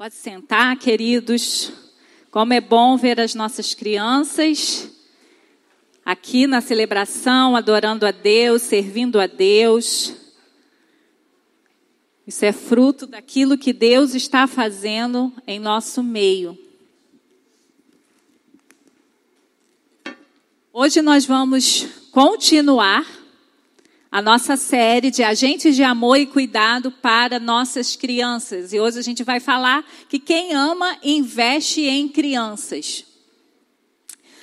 [0.00, 1.70] Pode sentar, queridos.
[2.30, 4.90] Como é bom ver as nossas crianças
[6.02, 10.14] aqui na celebração, adorando a Deus, servindo a Deus.
[12.26, 16.58] Isso é fruto daquilo que Deus está fazendo em nosso meio.
[20.72, 23.19] Hoje nós vamos continuar
[24.10, 28.72] a nossa série de agentes de amor e cuidado para nossas crianças.
[28.72, 33.04] E hoje a gente vai falar que quem ama investe em crianças.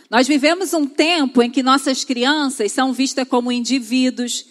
[0.10, 4.46] Nós vivemos um tempo em que nossas crianças são vistas como indivíduos,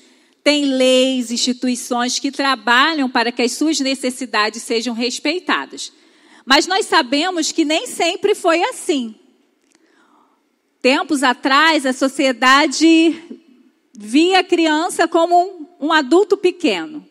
[0.45, 5.93] tem leis, instituições que trabalham para que as suas necessidades sejam respeitadas.
[6.45, 9.15] Mas nós sabemos que nem sempre foi assim.
[10.83, 13.43] Tempos atrás, a sociedade
[13.99, 17.05] via a criança como um, um adulto pequeno.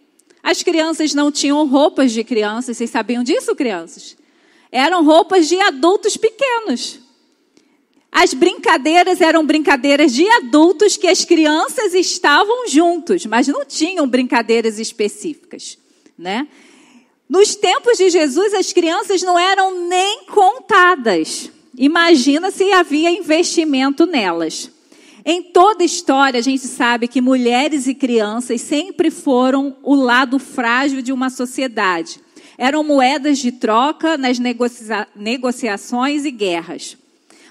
[0.44, 4.16] As crianças não tinham roupas de crianças, vocês sabiam disso, crianças?
[4.72, 7.00] Eram roupas de adultos pequenos.
[8.12, 14.80] As brincadeiras eram brincadeiras de adultos que as crianças estavam juntos, mas não tinham brincadeiras
[14.80, 15.78] específicas,
[16.18, 16.48] né?
[17.28, 21.50] Nos tempos de Jesus, as crianças não eram nem contadas.
[21.76, 24.70] Imagina se havia investimento nelas.
[25.28, 30.38] Em toda a história, a gente sabe que mulheres e crianças sempre foram o lado
[30.38, 32.20] frágil de uma sociedade.
[32.60, 36.96] Eram moedas de troca nas negocia negociações e guerras.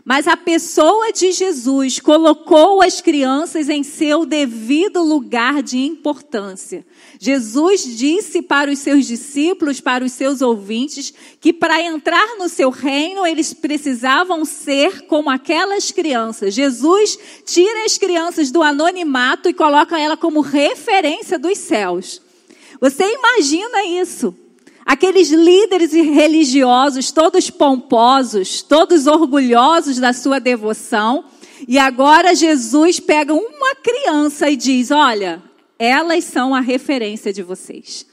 [0.04, 6.84] Mas a pessoa de Jesus colocou as crianças em seu devido lugar de importância.
[7.18, 12.68] Jesus disse para os seus discípulos, para os seus ouvintes, que para entrar no seu
[12.68, 16.52] reino eles precisavam ser como aquelas crianças.
[16.52, 22.20] Jesus tira as crianças do anonimato e coloca ela como referência dos céus.
[22.78, 24.36] Você imagina isso?
[24.84, 31.24] Aqueles líderes religiosos, todos pomposos, todos orgulhosos da sua devoção,
[31.66, 35.42] e agora Jesus pega uma criança e diz: Olha,
[35.78, 38.06] elas são a referência de vocês.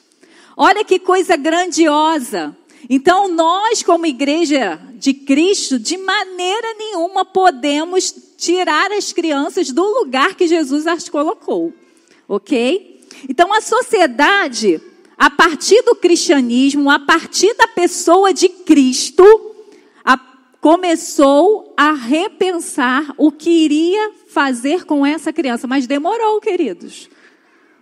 [0.56, 2.56] Olha que coisa grandiosa.
[2.90, 10.36] Então, nós, como igreja de Cristo, de maneira nenhuma podemos tirar as crianças do lugar
[10.36, 11.74] que Jesus as colocou.
[12.28, 13.02] Ok?
[13.30, 14.82] Então, a sociedade
[15.22, 19.24] a partir do cristianismo, a partir da pessoa de Cristo,
[20.04, 20.18] a,
[20.60, 25.68] começou a repensar o que iria fazer com essa criança.
[25.68, 27.08] Mas demorou, queridos.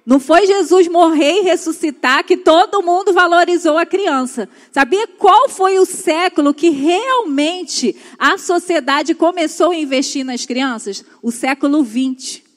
[0.05, 4.49] Não foi Jesus morrer e ressuscitar que todo mundo valorizou a criança.
[4.69, 11.05] Sabia qual foi o século que realmente a sociedade começou a investir nas crianças?
[11.23, 12.48] O século 20.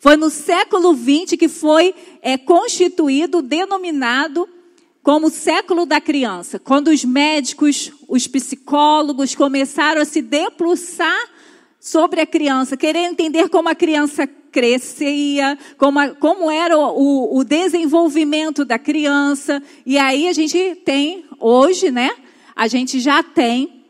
[0.00, 4.48] Foi no século XX que foi é, constituído, denominado
[5.02, 11.20] como século da criança, quando os médicos, os psicólogos começaram a se debruçar
[11.78, 17.44] sobre a criança, querer entender como a criança crescia, como, a, como era o, o,
[17.44, 19.62] desenvolvimento da criança.
[19.84, 22.10] E aí a gente tem, hoje, né?
[22.56, 23.84] A gente já tem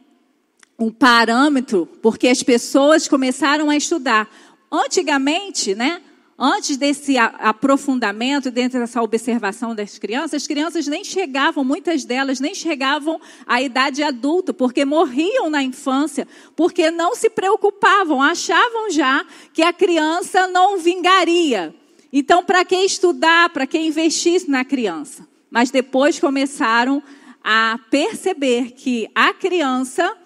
[0.78, 4.28] um parâmetro, porque as pessoas começaram a estudar
[4.70, 6.00] Antigamente, né?
[6.42, 12.54] Antes desse aprofundamento, dentro dessa observação das crianças, as crianças nem chegavam, muitas delas nem
[12.54, 16.26] chegavam à idade adulta, porque morriam na infância,
[16.56, 19.22] porque não se preocupavam, achavam já
[19.52, 21.74] que a criança não vingaria.
[22.10, 25.28] Então, para que estudar, para que investir na criança?
[25.50, 27.02] Mas depois começaram
[27.44, 30.16] a perceber que a criança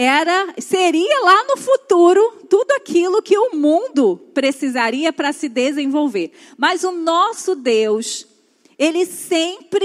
[0.00, 6.30] era seria lá no futuro tudo aquilo que o mundo precisaria para se desenvolver.
[6.56, 8.24] Mas o nosso Deus,
[8.78, 9.84] ele sempre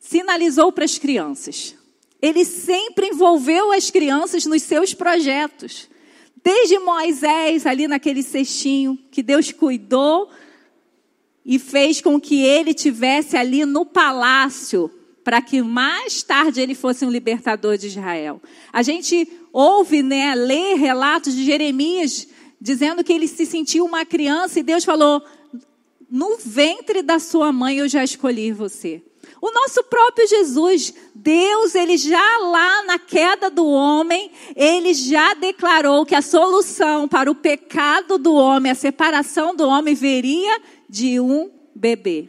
[0.00, 1.74] sinalizou para as crianças.
[2.22, 5.86] Ele sempre envolveu as crianças nos seus projetos.
[6.42, 10.30] Desde Moisés, ali naquele cestinho, que Deus cuidou
[11.44, 14.90] e fez com que ele tivesse ali no palácio,
[15.22, 18.40] para que mais tarde ele fosse um libertador de Israel.
[18.72, 22.26] A gente ouve, né, lê relatos de Jeremias
[22.60, 25.22] dizendo que ele se sentiu uma criança e Deus falou:
[26.10, 29.02] "No ventre da sua mãe eu já escolhi você".
[29.40, 36.06] O nosso próprio Jesus, Deus, ele já lá na queda do homem, ele já declarou
[36.06, 41.50] que a solução para o pecado do homem, a separação do homem, viria de um
[41.74, 42.28] bebê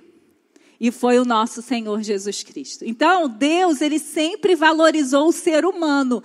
[0.84, 2.84] e foi o nosso Senhor Jesus Cristo.
[2.84, 6.22] Então, Deus, ele sempre valorizou o ser humano,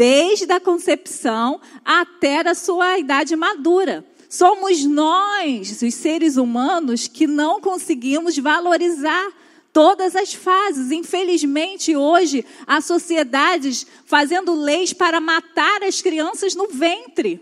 [0.00, 4.02] desde a concepção até a sua idade madura.
[4.30, 9.30] Somos nós, os seres humanos, que não conseguimos valorizar
[9.74, 10.90] todas as fases.
[10.90, 17.38] Infelizmente, hoje, há sociedades fazendo leis para matar as crianças no ventre,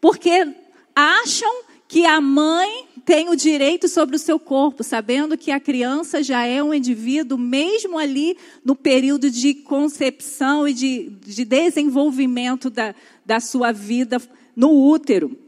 [0.00, 0.46] porque
[0.94, 6.24] acham que a mãe tem o direito sobre o seu corpo, sabendo que a criança
[6.24, 12.96] já é um indivíduo, mesmo ali no período de concepção e de, de desenvolvimento da,
[13.24, 14.20] da sua vida
[14.56, 15.38] no útero.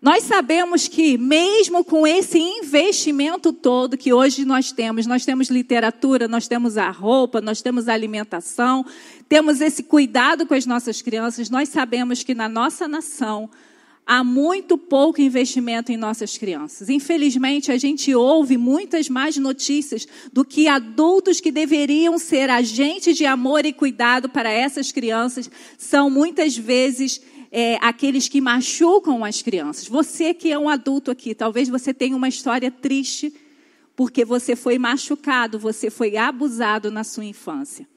[0.00, 6.28] Nós sabemos que, mesmo com esse investimento todo que hoje nós temos, nós temos literatura,
[6.28, 8.86] nós temos a roupa, nós temos a alimentação,
[9.28, 13.50] temos esse cuidado com as nossas crianças, nós sabemos que na nossa nação
[14.06, 16.88] há muito pouco investimento em nossas crianças.
[16.88, 23.26] Infelizmente, a gente ouve muitas mais notícias do que adultos que deveriam ser agentes de
[23.26, 27.20] amor e cuidado para essas crianças são muitas vezes
[27.50, 29.88] é, aqueles que machucam as crianças.
[29.88, 33.34] Você que é um adulto aqui, talvez você tenha uma história triste
[33.96, 37.88] porque você foi machucado, você foi abusado na sua infância.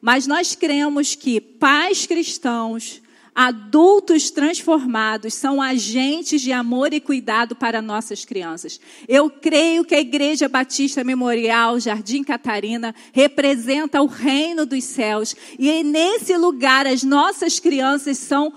[0.00, 3.02] Mas nós cremos que pais cristãos,
[3.40, 8.78] adultos transformados, são agentes de amor e cuidado para nossas crianças.
[9.08, 15.82] Eu creio que a Igreja Batista Memorial Jardim Catarina representa o reino dos céus e
[15.82, 18.52] nesse lugar as nossas crianças são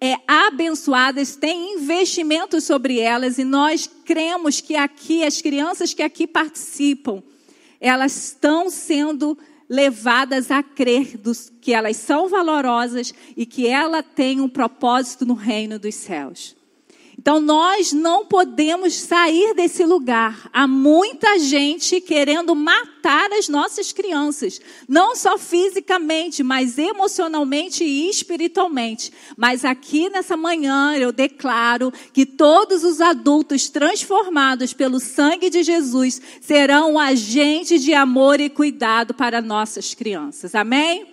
[0.00, 6.28] é, abençoadas, têm investimentos sobre elas e nós cremos que aqui, as crianças que aqui
[6.28, 7.24] participam,
[7.80, 9.36] elas estão sendo
[9.72, 15.32] levadas a crer dos, que elas são valorosas e que ela tem um propósito no
[15.32, 16.54] reino dos céus.
[17.18, 20.48] Então nós não podemos sair desse lugar.
[20.52, 29.12] Há muita gente querendo matar as nossas crianças, não só fisicamente, mas emocionalmente e espiritualmente.
[29.36, 36.20] Mas aqui nessa manhã eu declaro que todos os adultos transformados pelo sangue de Jesus
[36.40, 40.54] serão agentes de amor e cuidado para nossas crianças.
[40.54, 41.12] Amém?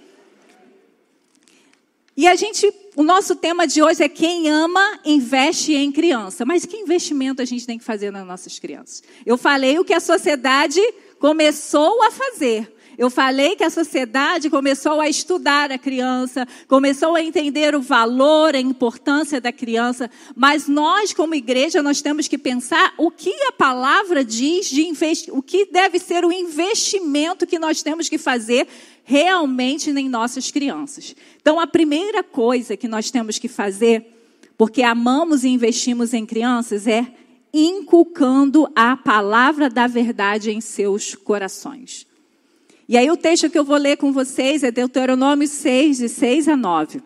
[2.19, 2.69] E a gente,
[2.99, 6.43] o nosso tema de hoje é quem ama investe em criança.
[6.43, 9.01] Mas que investimento a gente tem que fazer nas nossas crianças?
[9.25, 10.81] Eu falei o que a sociedade
[11.17, 12.69] começou a fazer.
[12.97, 18.53] Eu falei que a sociedade começou a estudar a criança, começou a entender o valor,
[18.53, 23.53] a importância da criança, mas nós, como igreja, nós temos que pensar o que a
[23.53, 28.67] palavra diz de investir, o que deve ser o investimento que nós temos que fazer
[29.05, 31.15] realmente em nossas crianças.
[31.41, 34.05] Então, a primeira coisa que nós temos que fazer,
[34.57, 37.07] porque amamos e investimos em crianças, é
[37.53, 42.05] inculcando a palavra da verdade em seus corações.
[42.87, 46.47] E aí o texto que eu vou ler com vocês é Deuteronômio 6, de 6
[46.47, 47.01] a 9.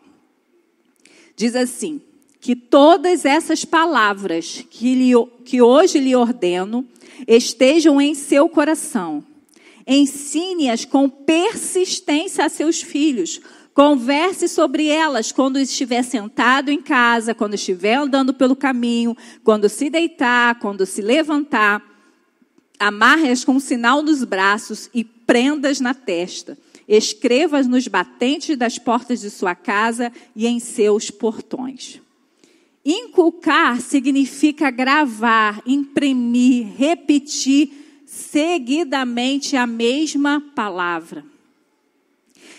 [1.35, 2.01] Diz assim:
[2.43, 5.13] que todas essas palavras que, lhe,
[5.45, 6.85] que hoje lhe ordeno
[7.25, 9.23] estejam em seu coração.
[9.87, 13.39] Ensine-as com persistência a seus filhos.
[13.73, 19.89] Converse sobre elas quando estiver sentado em casa, quando estiver andando pelo caminho, quando se
[19.89, 21.93] deitar, quando se levantar
[22.83, 26.57] Amarre-as com um sinal nos braços e prendas na testa.
[26.85, 32.01] Escreva-as nos batentes das portas de sua casa e em seus portões.
[32.83, 41.32] Inculcar significa gravar, imprimir, repetir seguidamente a mesma palavra.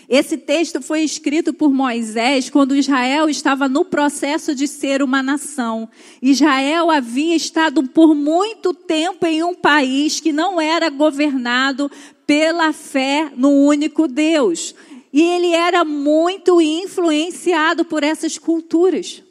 [0.07, 5.89] Esse texto foi escrito por Moisés quando Israel estava no processo de ser uma nação.
[6.21, 11.89] Israel havia estado por muito tempo em um país que não era governado
[12.27, 14.75] pela fé no único Deus.
[15.11, 19.24] E ele era muito influenciado por essas culturas.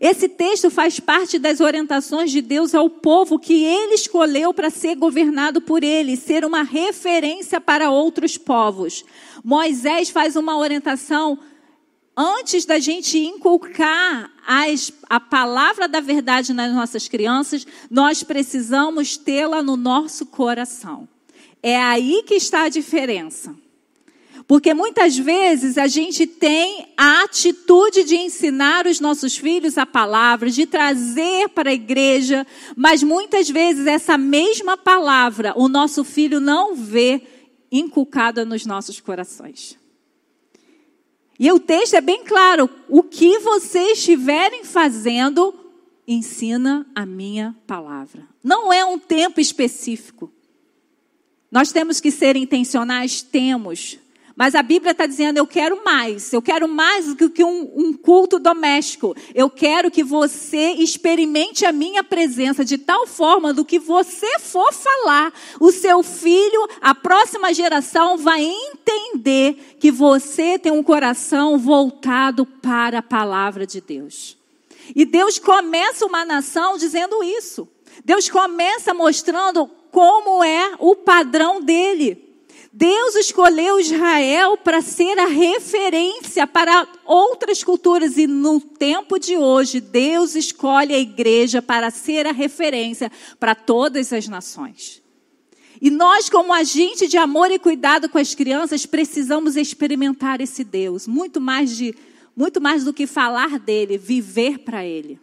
[0.00, 4.94] Esse texto faz parte das orientações de Deus ao povo que ele escolheu para ser
[4.94, 9.04] governado por ele, ser uma referência para outros povos.
[9.42, 11.38] Moisés faz uma orientação
[12.16, 19.62] antes da gente inculcar as, a palavra da verdade nas nossas crianças, nós precisamos tê-la
[19.62, 21.08] no nosso coração.
[21.62, 23.54] É aí que está a diferença.
[24.48, 30.48] Porque muitas vezes a gente tem a atitude de ensinar os nossos filhos a palavra,
[30.48, 36.74] de trazer para a igreja, mas muitas vezes essa mesma palavra o nosso filho não
[36.74, 37.20] vê
[37.70, 39.76] inculcada nos nossos corações.
[41.38, 45.54] E o texto é bem claro: o que vocês estiverem fazendo,
[46.06, 48.26] ensina a minha palavra.
[48.42, 50.32] Não é um tempo específico.
[51.50, 53.20] Nós temos que ser intencionais?
[53.20, 53.98] Temos.
[54.38, 56.32] Mas a Bíblia está dizendo: eu quero mais.
[56.32, 59.16] Eu quero mais do que um, um, culto doméstico.
[59.34, 64.72] Eu quero que você experimente a minha presença de tal forma do que você for
[64.72, 72.46] falar, o seu filho, a próxima geração vai entender que você tem um coração voltado
[72.46, 74.38] para a palavra de Deus.
[74.94, 77.68] E Deus começa uma nação dizendo isso.
[78.04, 82.27] Deus começa mostrando como é o padrão dele.
[82.72, 89.80] Deus escolheu Israel para ser a referência para outras culturas e no tempo de hoje,
[89.80, 93.10] Deus escolhe a igreja para ser a referência
[93.40, 95.02] para todas as nações.
[95.80, 101.06] E nós, como agente de amor e cuidado com as crianças, precisamos experimentar esse Deus,
[101.06, 101.94] muito mais de
[102.36, 105.18] muito mais do que falar dele, viver para ele.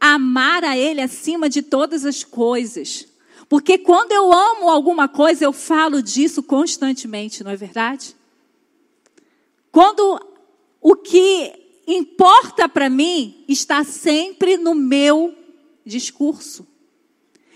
[0.00, 3.06] Amar a ele acima de todas as coisas.
[3.54, 8.16] Porque quando eu amo alguma coisa, eu falo disso constantemente, não é verdade?
[9.70, 10.20] Quando
[10.80, 11.52] o que
[11.86, 15.32] importa para mim está sempre no meu
[15.86, 16.66] discurso.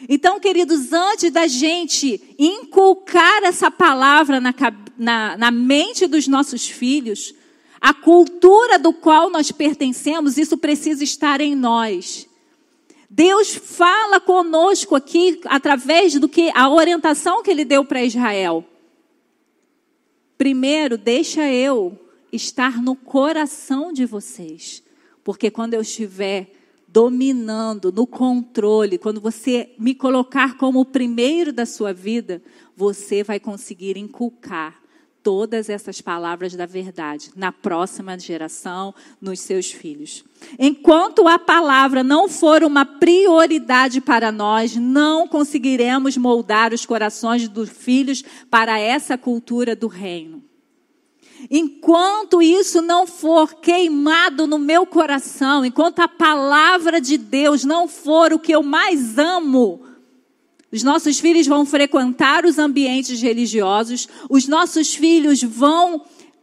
[0.08, 4.54] Então, queridos, antes da gente inculcar essa palavra na,
[4.96, 7.34] na, na mente dos nossos filhos,
[7.80, 12.27] a cultura do qual nós pertencemos, isso precisa estar em nós.
[13.10, 18.64] Deus fala conosco aqui através do que a orientação que ele deu para Israel.
[20.36, 21.98] Primeiro, deixa eu
[22.30, 24.82] estar no coração de vocês,
[25.24, 26.52] porque quando eu estiver
[26.86, 32.42] dominando, no controle, quando você me colocar como o primeiro da sua vida,
[32.76, 34.77] você vai conseguir inculcar
[35.28, 40.24] todas essas palavras da verdade na próxima geração, nos seus filhos.
[40.58, 47.68] Enquanto a palavra não for uma prioridade para nós, não conseguiremos moldar os corações dos
[47.68, 50.42] filhos para essa cultura do reino.
[51.50, 58.32] Enquanto isso não for queimado no meu coração, enquanto a palavra de Deus não for
[58.32, 59.87] o que eu mais amo,
[60.70, 66.02] os nossos filhos vão frequentar os ambientes religiosos, os nossos filhos vão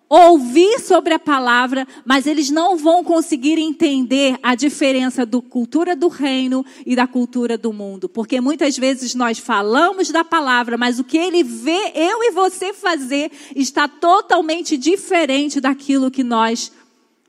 [0.09, 6.07] ouvir sobre a palavra, mas eles não vão conseguir entender a diferença da cultura do
[6.07, 8.07] reino e da cultura do mundo.
[8.07, 12.73] Porque muitas vezes nós falamos da palavra, mas o que ele vê eu e você
[12.73, 16.71] fazer está totalmente diferente daquilo que nós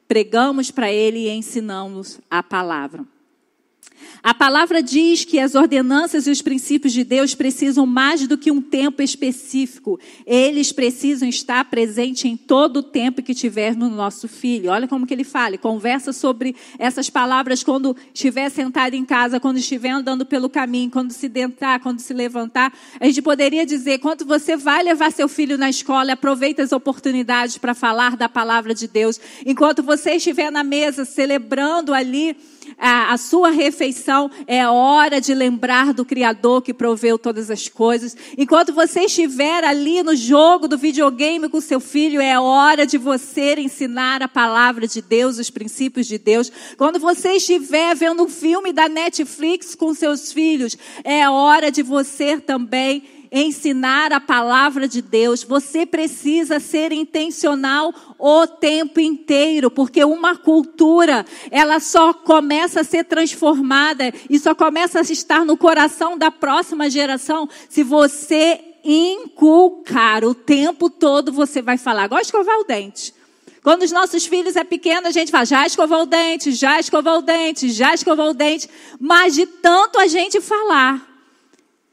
[0.07, 3.05] pregamos para ele e ensinamos a palavra.
[4.23, 8.51] A palavra diz que as ordenanças e os princípios de Deus precisam mais do que
[8.51, 10.01] um tempo específico.
[10.27, 14.71] Eles precisam estar presentes em todo o tempo que tiver no nosso filho.
[14.71, 15.57] Olha como que ele fala.
[15.59, 21.13] Conversa sobre essas palavras quando estiver sentado em casa, quando estiver andando pelo caminho, quando
[21.13, 22.73] se deitar, quando se levantar.
[22.99, 27.59] A gente poderia dizer, quando você vai levar seu filho na escola, aproveita as oportunidades
[27.59, 29.21] para falar da palavra de Deus.
[29.45, 32.37] Enquanto você estiver na mesa celebrando ali
[32.79, 38.17] a, a sua refeição, é hora de lembrar do Criador que proveu todas as coisas.
[38.37, 43.55] Enquanto você estiver ali no jogo do videogame com seu filho, é hora de você
[43.59, 46.51] ensinar a palavra de Deus, os princípios de Deus.
[46.77, 52.41] Quando você estiver vendo um filme da Netflix com seus filhos, é hora de você
[52.41, 60.37] também ensinar a palavra de Deus, você precisa ser intencional o tempo inteiro, porque uma
[60.37, 66.31] cultura, ela só começa a ser transformada e só começa a estar no coração da
[66.31, 73.13] próxima geração se você inculcar o tempo todo você vai falar, agora escovar o dente.
[73.63, 77.19] Quando os nossos filhos é pequeno, a gente fala, já escovou o dente, já escovou
[77.19, 78.71] o dente, já escovou o dente.
[79.01, 81.16] Mas de tanto a gente falar,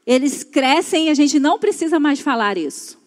[0.06, 3.02] eles crescem e a gente não precisa mais falar isso.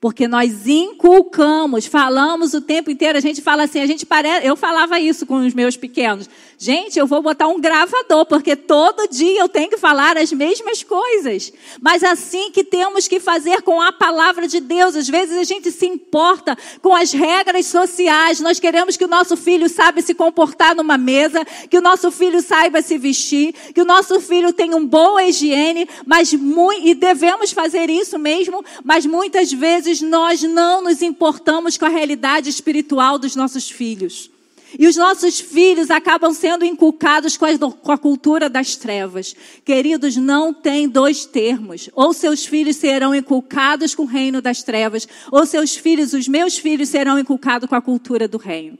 [0.00, 4.54] Porque nós inculcamos, falamos o tempo inteiro, a gente fala assim, a gente parece, eu
[4.54, 6.28] falava isso com os meus pequenos.
[6.56, 10.82] Gente, eu vou botar um gravador, porque todo dia eu tenho que falar as mesmas
[10.82, 11.52] coisas.
[11.80, 14.94] Mas assim que temos que fazer com a palavra de Deus.
[14.94, 18.40] Às vezes a gente se importa com as regras sociais.
[18.40, 22.40] Nós queremos que o nosso filho saiba se comportar numa mesa, que o nosso filho
[22.40, 27.52] saiba se vestir, que o nosso filho tenha uma boa higiene, mas muito, e devemos
[27.52, 33.34] fazer isso mesmo, mas muitas vezes nós não nos importamos com a realidade espiritual dos
[33.34, 34.33] nossos filhos.
[34.78, 39.34] E os nossos filhos acabam sendo inculcados com a, com a, cultura das trevas.
[39.64, 41.88] Queridos, não tem dois termos.
[41.94, 46.58] Ou seus filhos serão inculcados com o reino das trevas, ou seus filhos, os meus
[46.58, 48.78] filhos, serão inculcados com a cultura do reino.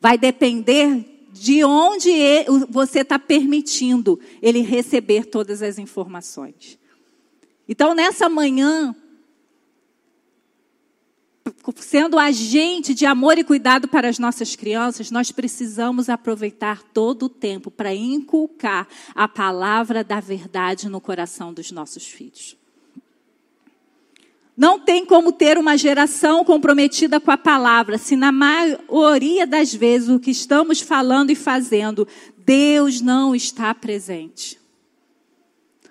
[0.00, 2.10] Vai depender de onde
[2.68, 6.78] você está permitindo ele receber todas as informações.
[7.68, 8.94] Então, nessa manhã,
[11.76, 17.28] sendo agente de amor e cuidado para as nossas crianças, nós precisamos aproveitar todo o
[17.28, 22.56] tempo para inculcar a palavra da verdade no coração dos nossos filhos.
[24.56, 30.08] Não tem como ter uma geração comprometida com a palavra se, na maioria das vezes,
[30.08, 32.08] o que estamos falando e fazendo,
[32.38, 34.58] Deus não está presente.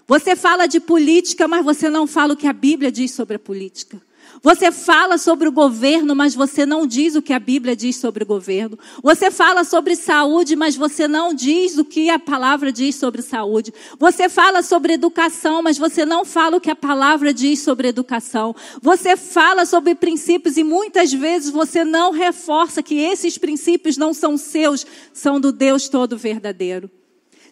[0.07, 3.39] Você fala de política, mas você não fala o que a Bíblia diz sobre a
[3.39, 4.01] política.
[4.41, 8.23] Você fala sobre o governo, mas você não diz o que a Bíblia diz sobre
[8.23, 8.77] o governo.
[9.01, 13.73] Você fala sobre saúde, mas você não diz o que a palavra diz sobre saúde.
[13.99, 18.55] Você fala sobre educação, mas você não fala o que a palavra diz sobre educação.
[18.81, 24.37] Você fala sobre princípios e muitas vezes você não reforça que esses princípios não são
[24.37, 26.89] seus, são do Deus todo verdadeiro.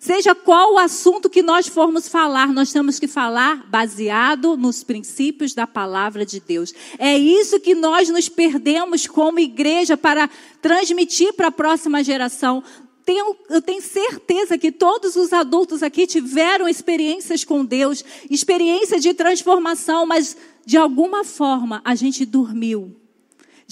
[0.03, 5.53] Seja qual o assunto que nós formos falar, nós temos que falar baseado nos princípios
[5.53, 6.73] da palavra de Deus.
[6.99, 10.29] É isso que nós nos perdemos como igreja para
[10.61, 12.61] transmitir para a próxima geração.
[13.05, 19.13] Tenho, eu tenho certeza que todos os adultos aqui tiveram experiências com Deus, experiência de
[19.13, 22.93] transformação, mas de alguma forma a gente dormiu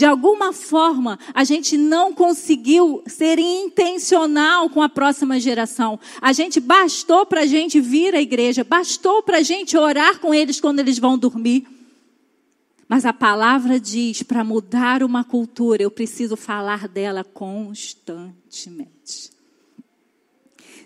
[0.02, 6.00] de alguma forma, a gente não conseguiu ser intencional com a próxima geração.
[6.20, 10.34] A gente bastou para a gente vir à igreja, bastou para a gente orar com
[10.34, 11.68] eles quando eles vão dormir.
[12.90, 19.31] Mas a palavra diz: para mudar uma cultura, eu preciso falar dela constantemente.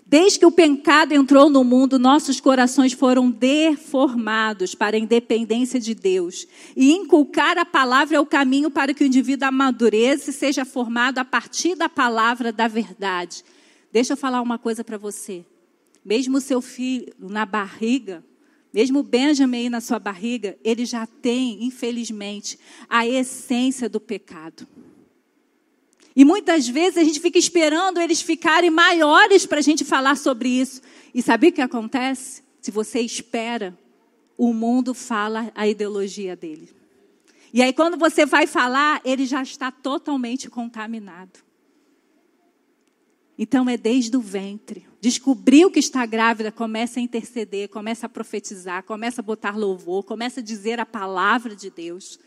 [0.08, 5.96] Desde que o pecado entrou no mundo, nossos corações foram deformados para a independência de
[5.96, 6.46] Deus.
[6.76, 11.18] E inculcar a palavra é o caminho para que o indivíduo amadureça e seja formado
[11.18, 13.44] a partir da palavra da verdade.
[13.92, 15.44] Deixa eu falar uma coisa para você.
[16.04, 18.24] Mesmo seu filho na barriga,
[18.72, 24.68] mesmo Benjamin aí na sua barriga, ele já tem, infelizmente, a essência do pecado.
[26.16, 30.48] E muitas vezes a gente fica esperando eles ficarem maiores para a gente falar sobre
[30.48, 30.80] isso.
[31.14, 32.42] E sabe o que acontece?
[32.58, 33.78] Se você espera,
[34.36, 36.74] o mundo fala a ideologia dele.
[37.52, 41.40] E aí, quando você vai falar, ele já está totalmente contaminado.
[43.38, 44.86] Então, é desde o ventre.
[45.00, 50.40] Descobriu que está grávida, começa a interceder, começa a profetizar, começa a botar louvor, começa
[50.40, 52.18] a dizer a palavra de Deus.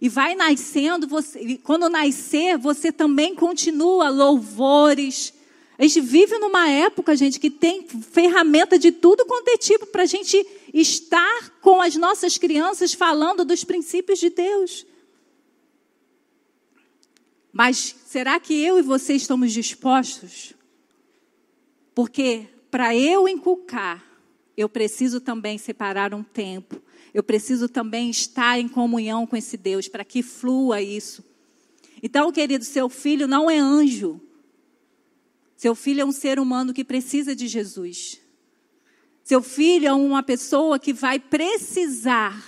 [0.00, 5.34] E vai nascendo, você, quando nascer, você também continua louvores.
[5.76, 10.02] A gente vive numa época, gente, que tem ferramenta de tudo quanto é tipo para
[10.02, 14.86] a gente estar com as nossas crianças falando dos princípios de Deus.
[17.52, 20.54] Mas será que eu e você estamos dispostos?
[21.92, 24.04] Porque para eu inculcar,
[24.56, 26.80] eu preciso também separar um tempo
[27.18, 31.24] eu preciso também estar em comunhão com esse Deus para que flua isso.
[32.00, 34.20] Então, querido, seu filho não é anjo.
[35.56, 38.20] Seu filho é um ser humano que precisa de Jesus.
[39.24, 42.40] Seu filho é uma pessoa que vai precisar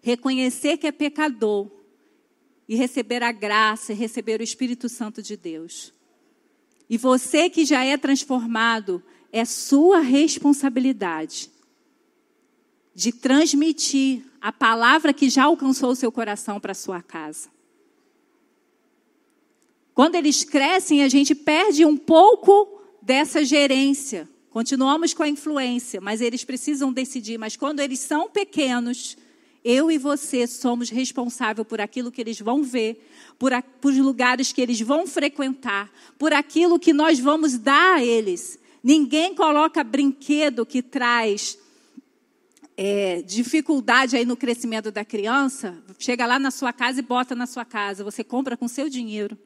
[0.00, 1.70] reconhecer que é pecador
[2.66, 5.92] e receber a graça e receber o Espírito Santo de Deus.
[6.88, 11.50] E você que já é transformado, é sua responsabilidade
[12.94, 17.48] de transmitir a palavra que já alcançou o seu coração para sua casa.
[19.94, 24.28] Quando eles crescem, a gente perde um pouco dessa gerência.
[24.50, 27.38] Continuamos com a influência, mas eles precisam decidir.
[27.38, 29.16] Mas quando eles são pequenos,
[29.64, 33.06] eu e você somos responsáveis por aquilo que eles vão ver,
[33.38, 38.04] por, a, por lugares que eles vão frequentar, por aquilo que nós vamos dar a
[38.04, 38.58] eles.
[38.82, 41.58] Ninguém coloca brinquedo que traz
[42.82, 47.46] é, dificuldade aí no crescimento da criança, chega lá na sua casa e bota na
[47.46, 48.02] sua casa.
[48.02, 49.36] Você compra com seu dinheiro.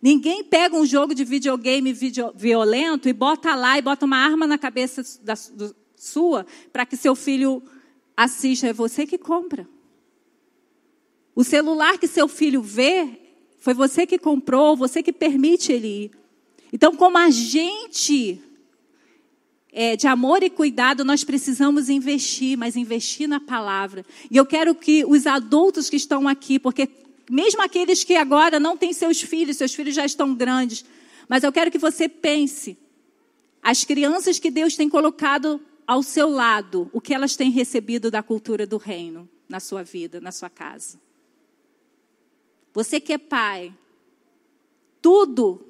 [0.00, 4.46] Ninguém pega um jogo de videogame video, violento e bota lá e bota uma arma
[4.46, 7.62] na cabeça da, do, sua para que seu filho
[8.16, 8.68] assista.
[8.68, 9.68] É você que compra.
[11.34, 13.10] O celular que seu filho vê
[13.58, 16.10] foi você que comprou, você que permite ele ir.
[16.72, 18.40] Então, como a gente
[19.72, 24.04] é, de amor e cuidado, nós precisamos investir, mas investir na palavra.
[24.30, 26.88] E eu quero que os adultos que estão aqui, porque
[27.30, 30.84] mesmo aqueles que agora não têm seus filhos, seus filhos já estão grandes,
[31.28, 32.76] mas eu quero que você pense,
[33.62, 38.22] as crianças que Deus tem colocado ao seu lado, o que elas têm recebido da
[38.22, 41.00] cultura do reino na sua vida, na sua casa.
[42.72, 43.74] Você que é pai,
[45.02, 45.66] tudo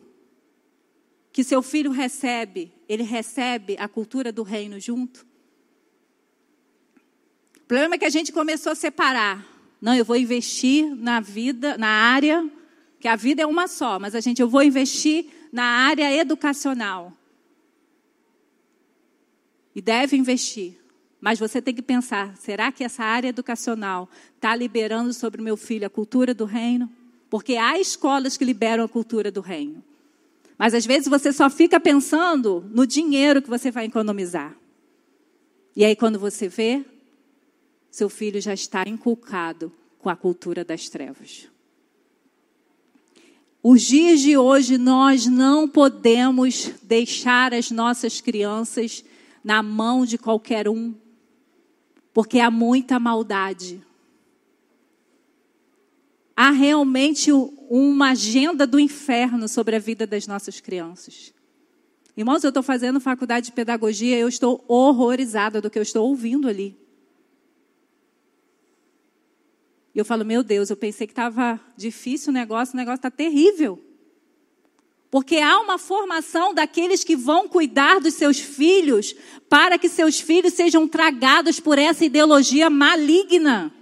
[1.32, 5.24] que seu filho recebe, ele recebe a cultura do reino junto?
[7.56, 9.46] O problema é que a gente começou a separar
[9.80, 12.50] Não, eu vou investir na vida, na área,
[12.98, 17.16] que a vida é uma só, mas a gente, eu vou investir na área educacional.
[19.72, 20.76] E deve investir.
[21.20, 25.56] Mas você tem que pensar: será que essa área educacional está liberando sobre o meu
[25.56, 26.90] filho a cultura do reino?
[27.30, 29.82] Porque há escolas que liberam a cultura do reino.
[30.60, 34.54] Mas às vezes você só fica pensando no dinheiro que você vai economizar.
[35.74, 36.84] E aí, quando você vê,
[37.90, 41.48] seu filho já está inculcado com a cultura das trevas.
[43.62, 49.02] Os dias de hoje nós não podemos deixar as nossas crianças
[49.42, 50.94] na mão de qualquer um,
[52.12, 53.82] porque há muita maldade.
[56.42, 57.30] Há realmente
[57.68, 61.34] uma agenda do inferno sobre a vida das nossas crianças.
[62.16, 66.08] Irmãos, eu estou fazendo faculdade de pedagogia e eu estou horrorizada do que eu estou
[66.08, 66.78] ouvindo ali.
[69.94, 73.10] E eu falo, meu Deus, eu pensei que estava difícil o negócio, o negócio está
[73.10, 73.78] terrível.
[75.10, 79.14] Porque há uma formação daqueles que vão cuidar dos seus filhos
[79.46, 83.74] para que seus filhos sejam tragados por essa ideologia maligna.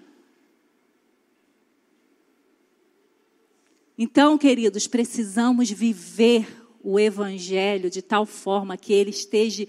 [4.00, 6.46] Então, queridos, precisamos viver
[6.80, 9.66] o Evangelho de tal forma que ele esteja.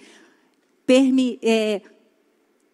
[1.41, 1.81] É,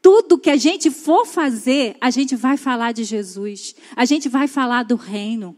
[0.01, 4.49] tudo que a gente for fazer, a gente vai falar de Jesus, a gente vai
[4.49, 5.55] falar do reino.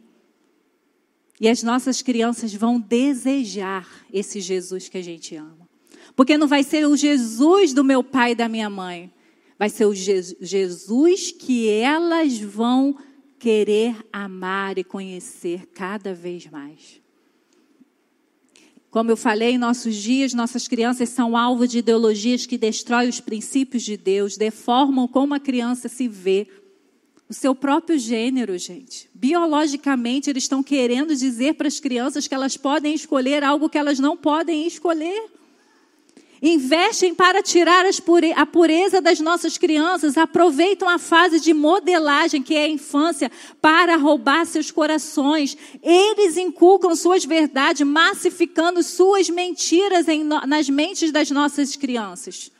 [1.42, 5.68] E as nossas crianças vão desejar esse Jesus que a gente ama.
[6.16, 9.12] Porque não vai ser o Jesus do meu pai e da minha mãe.
[9.58, 12.96] Vai ser o Jesus que elas vão
[13.39, 17.02] querer amar e conhecer cada vez mais.
[18.89, 23.19] Como eu falei, em nossos dias, nossas crianças são alvo de ideologias que destroem os
[23.19, 26.47] princípios de Deus, deformam como a criança se vê,
[27.30, 29.10] o seu próprio gênero, gente.
[29.13, 34.00] Biologicamente, eles estão querendo dizer para as crianças que elas podem escolher algo que elas
[34.00, 35.30] não podem escolher.
[36.41, 37.84] Investem para tirar
[38.36, 43.95] a pureza das nossas crianças, aproveitam a fase de modelagem, que é a infância, para
[43.95, 45.58] roubar seus corações.
[45.82, 52.52] Eles inculcam suas verdades, massificando suas mentiras em, nas mentes das nossas crianças.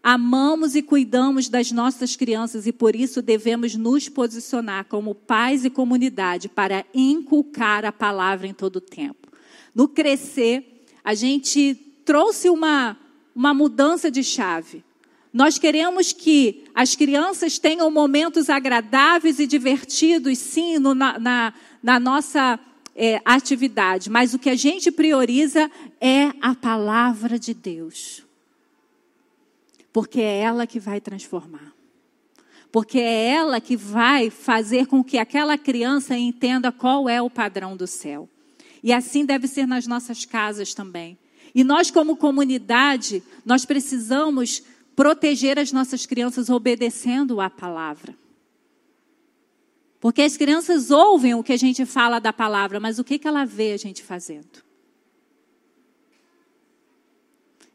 [0.00, 5.70] Amamos e cuidamos das nossas crianças e por isso devemos nos posicionar como pais e
[5.70, 9.32] comunidade para inculcar a palavra em todo o tempo.
[9.74, 12.96] No crescer, a gente trouxe uma,
[13.34, 14.84] uma mudança de chave.
[15.32, 22.58] Nós queremos que as crianças tenham momentos agradáveis e divertidos, sim, no, na, na, nossa
[22.94, 28.24] é, atividade, mas o que a gente prioriza é a palavra de Deus
[29.94, 31.72] porque é ela que vai transformar.
[32.72, 37.76] Porque é ela que vai fazer com que aquela criança entenda qual é o padrão
[37.76, 38.28] do céu.
[38.82, 41.16] E assim deve ser nas nossas casas também.
[41.54, 44.62] E nós, como comunidade, nós precisamos
[44.96, 48.14] proteger as nossas crianças obedecendo à palavra.
[50.00, 53.26] Porque as crianças ouvem o que a gente fala da palavra, mas o que, que
[53.26, 54.62] ela vê a gente fazendo?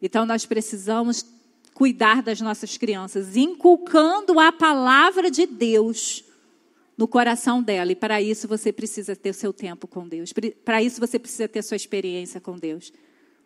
[0.02, 1.26] Então nós precisamos
[1.74, 6.24] cuidar das nossas crianças, inculcando a palavra de Deus
[6.98, 7.94] no coração dela.
[7.94, 10.34] E para isso você precisa ter seu tempo com Deus.
[10.64, 12.92] Para isso você precisa ter sua experiência com Deus.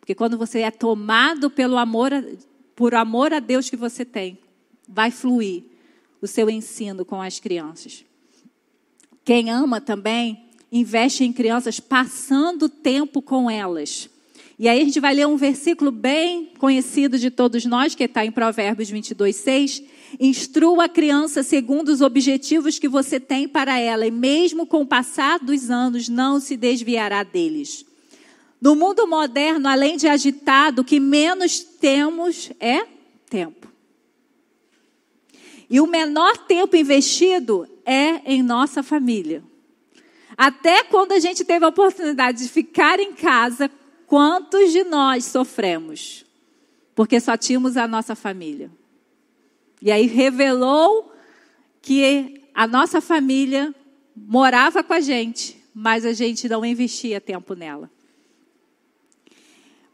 [0.04, 2.10] Porque quando você é tomado pelo amor,
[2.76, 4.38] por amor a Deus que você tem,
[4.86, 5.62] vai fluir
[6.20, 8.04] o seu ensino com as crianças.
[9.24, 14.10] Quem ama também investe em crianças passando tempo com elas.
[14.58, 18.26] E aí a gente vai ler um versículo bem conhecido de todos nós, que está
[18.26, 19.82] em Provérbios 22, 6.
[20.20, 24.86] Instrua a criança segundo os objetivos que você tem para ela, e mesmo com o
[24.86, 27.86] passar dos anos, não se desviará deles.
[28.64, 32.86] No mundo moderno, além de agitado, o que menos temos é
[33.28, 33.68] tempo.
[35.68, 39.44] E o menor tempo investido é em nossa família.
[40.36, 43.70] Até quando a gente teve a oportunidade de ficar em casa
[44.06, 46.24] Quantos de nós sofremos?
[46.94, 48.70] Porque só tínhamos a nossa família.
[49.82, 51.12] E aí revelou
[51.82, 53.74] que a nossa família
[54.14, 57.90] morava com a gente, mas a gente não investia tempo nela.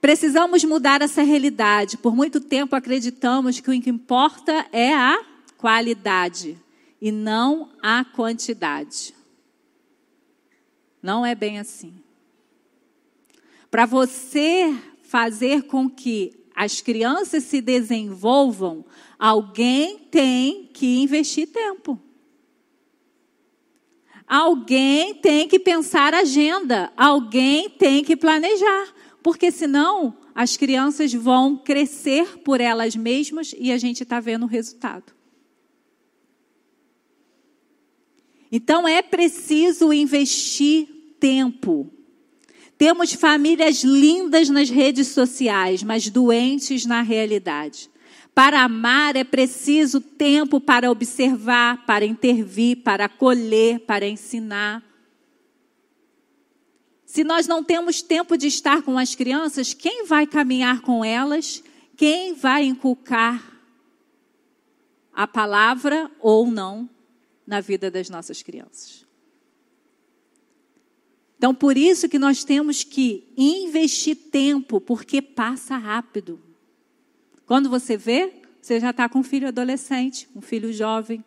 [0.00, 1.98] Precisamos mudar essa realidade.
[1.98, 5.22] Por muito tempo acreditamos que o que importa é a
[5.58, 6.58] qualidade
[7.00, 9.14] e não a quantidade.
[11.02, 11.94] Não é bem assim.
[13.70, 18.84] Para você fazer com que as crianças se desenvolvam,
[19.18, 21.98] alguém tem que investir tempo.
[24.26, 32.38] Alguém tem que pensar agenda, alguém tem que planejar, porque senão as crianças vão crescer
[32.38, 35.12] por elas mesmas e a gente está vendo o resultado.
[38.50, 40.88] Então é preciso investir
[41.20, 41.88] tempo.
[42.76, 47.90] Temos famílias lindas nas redes sociais, mas doentes na realidade.
[48.34, 54.82] Para amar é preciso tempo para observar, para intervir, para acolher, para ensinar.
[57.10, 61.60] Se nós não temos tempo de estar com as crianças, quem vai caminhar com elas?
[61.96, 63.60] Quem vai inculcar
[65.12, 66.88] a palavra ou não
[67.44, 69.04] na vida das nossas crianças?
[71.36, 76.40] Então, por isso que nós temos que investir tempo, porque passa rápido.
[77.44, 81.24] Quando você vê, você já está com um filho adolescente, um filho jovem.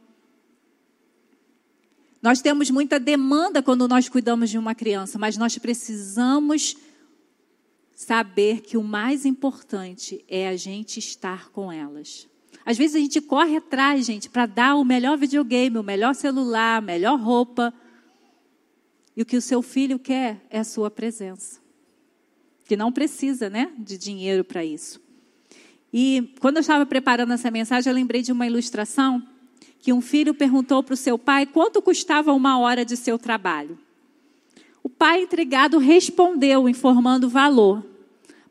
[2.24, 6.78] Nós temos muita demanda quando nós cuidamos de uma criança, mas nós precisamos
[7.94, 12.30] saber que o mais importante é a gente estar com elas.
[12.66, 16.78] Às vezes a gente corre atrás, gente, para dar o melhor videogame, o melhor celular,
[16.78, 17.74] a melhor roupa.
[19.18, 21.60] E o que o seu filho quer é a sua presença.
[22.64, 25.02] Que não precisa, né, de dinheiro para isso.
[25.92, 29.22] E quando eu estava preparando essa mensagem, eu lembrei de uma ilustração
[29.84, 33.78] que um filho perguntou para o seu pai quanto custava uma hora de seu trabalho.
[34.82, 37.84] O pai, intrigado, respondeu, informando o valor.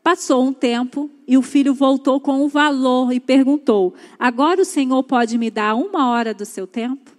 [0.03, 5.03] Passou um tempo e o filho voltou com o valor e perguntou: Agora o senhor
[5.05, 7.11] pode me dar uma hora do seu tempo?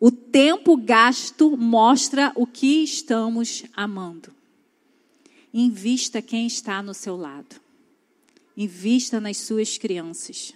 [0.00, 4.32] O tempo gasto mostra o que estamos amando.
[5.52, 7.60] Invista quem está no seu lado.
[8.56, 10.54] Invista nas suas crianças.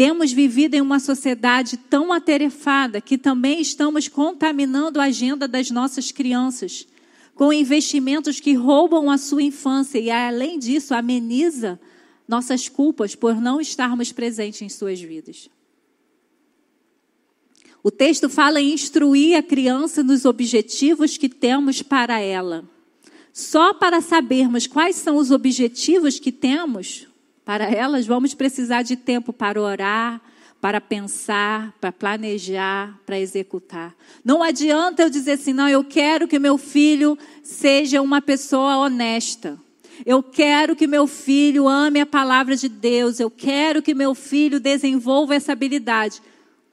[0.00, 6.10] Temos vivido em uma sociedade tão atarefada que também estamos contaminando a agenda das nossas
[6.10, 6.86] crianças
[7.34, 11.78] com investimentos que roubam a sua infância e, além disso, ameniza
[12.26, 15.50] nossas culpas por não estarmos presentes em suas vidas.
[17.82, 22.64] O texto fala em instruir a criança nos objetivos que temos para ela.
[23.34, 27.06] Só para sabermos quais são os objetivos que temos
[27.50, 30.20] para elas, vamos precisar de tempo para orar,
[30.60, 33.92] para pensar, para planejar, para executar.
[34.24, 39.58] Não adianta eu dizer assim, não, eu quero que meu filho seja uma pessoa honesta.
[40.06, 43.18] Eu quero que meu filho ame a palavra de Deus.
[43.18, 46.22] Eu quero que meu filho desenvolva essa habilidade.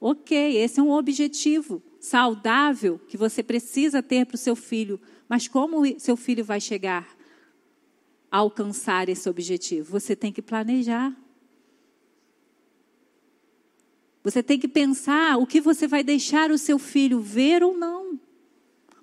[0.00, 5.00] Ok, esse é um objetivo saudável que você precisa ter para o seu filho.
[5.28, 7.17] Mas como seu filho vai chegar
[8.30, 9.90] alcançar esse objetivo?
[9.90, 11.14] Você tem que planejar.
[14.22, 18.20] Você tem que pensar o que você vai deixar o seu filho ver ou não.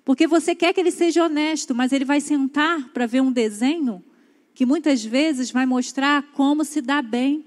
[0.04, 4.04] Porque você quer que ele seja honesto, mas ele vai sentar para ver um desenho
[4.54, 7.44] que muitas vezes vai mostrar como se dá bem.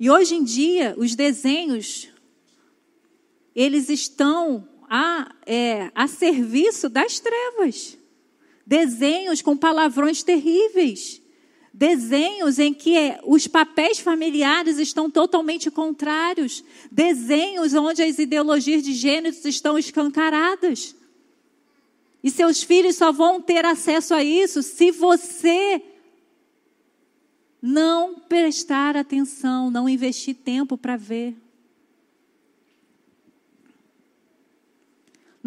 [0.00, 2.08] E hoje em dia, os desenhos
[3.54, 7.98] eles estão a, é, a serviço das trevas.
[8.66, 11.20] Desenhos com palavrões terríveis.
[11.72, 16.64] Desenhos em que é, os papéis familiares estão totalmente contrários.
[16.90, 20.96] Desenhos onde as ideologias de gênero estão escancaradas.
[22.22, 25.80] E seus filhos só vão ter acesso a isso se você
[27.62, 31.36] não prestar atenção, não investir tempo para ver.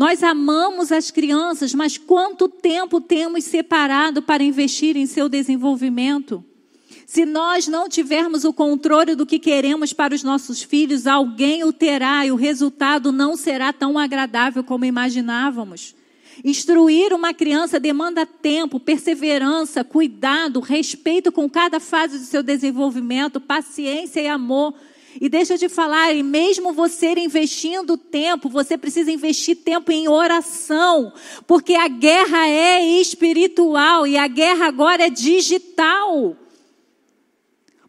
[0.02, 6.44] Nós amamos as crianças, mas quanto tempo temos separado para investir em seu desenvolvimento?
[7.06, 11.72] Se nós não tivermos o controle do que queremos para os nossos filhos, alguém o
[11.72, 15.94] terá e o resultado não será tão agradável como imaginávamos.
[16.44, 24.20] Instruir uma criança demanda tempo, perseverança, cuidado, respeito com cada fase do seu desenvolvimento, paciência
[24.20, 24.74] e amor.
[25.20, 30.08] E deixa eu te falar, e mesmo você investindo tempo, você precisa investir tempo em
[30.08, 31.12] oração,
[31.46, 36.38] porque a guerra é espiritual e a guerra agora é digital.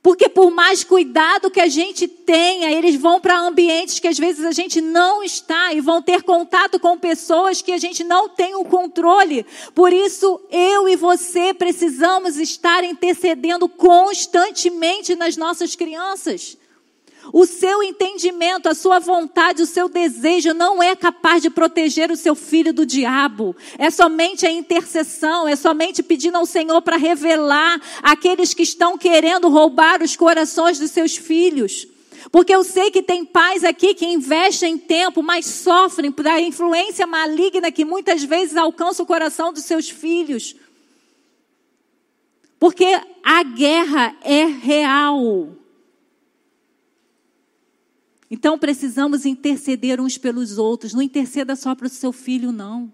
[0.03, 4.45] Porque por mais cuidado que a gente tenha, eles vão para ambientes que às vezes
[4.45, 8.57] a gente não está e vão ter contato com pessoas que a gente não tem
[8.57, 9.47] o controle.
[9.73, 16.59] Por isso, eu e você precisamos estar intercedendo constantemente nas nossas crianças.
[17.31, 22.17] O seu entendimento, a sua vontade, o seu desejo não é capaz de proteger o
[22.17, 23.55] seu filho do diabo.
[23.79, 29.49] É somente a intercessão, é somente pedindo ao Senhor para revelar aqueles que estão querendo
[29.49, 31.87] roubar os corações dos seus filhos.
[32.31, 37.07] Porque eu sei que tem pais aqui que investem tempo, mas sofrem por a influência
[37.07, 40.57] maligna que muitas vezes alcança o coração dos seus filhos.
[42.59, 45.62] Porque a guerra é real.
[48.35, 50.95] Então precisamos interceder uns pelos outros.
[50.95, 52.90] Não interceda só para o seu filho, não.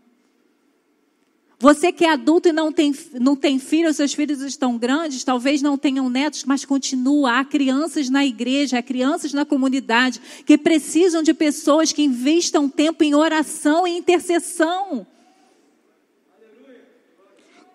[1.61, 5.63] Você que é adulto e não tem, não tem filho, seus filhos estão grandes, talvez
[5.63, 7.39] não tenham netos, mas continua.
[7.39, 13.05] Há crianças na igreja, há crianças na comunidade que precisam de pessoas que investam tempo
[13.05, 15.07] em oração e intercessão.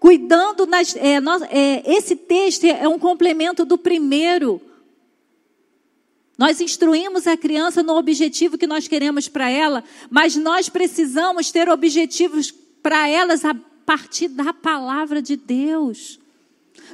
[0.01, 0.97] Cuidando nas.
[0.97, 4.61] É, nós, é, esse texto é um complemento do primeiro.
[6.37, 11.69] Nós instruímos a criança no objetivo que nós queremos para ela, mas nós precisamos ter
[11.69, 16.19] objetivos para elas a partir da palavra de Deus.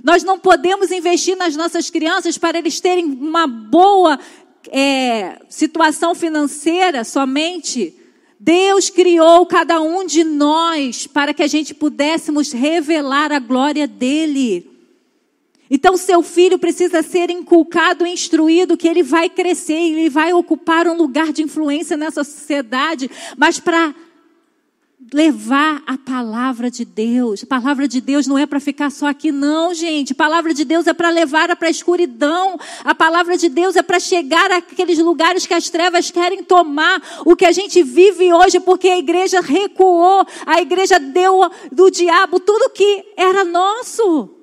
[0.04, 4.20] Nós não podemos investir nas nossas crianças para eles terem uma boa
[4.68, 7.96] é, situação financeira somente.
[8.40, 14.69] Deus criou cada um de nós para que a gente pudéssemos revelar a glória dele.
[15.70, 20.98] Então, seu filho precisa ser inculcado instruído que ele vai crescer, ele vai ocupar um
[20.98, 23.94] lugar de influência nessa sociedade, mas para
[25.14, 27.44] levar a palavra de Deus.
[27.44, 30.14] A palavra de Deus não é para ficar só aqui, não, gente.
[30.14, 32.60] A palavra de Deus é para levar para a escuridão.
[32.84, 37.02] A palavra de Deus é para chegar àqueles lugares que as trevas querem tomar.
[37.26, 42.40] O que a gente vive hoje, porque a igreja recuou, a igreja deu do diabo
[42.40, 44.39] tudo que era nosso.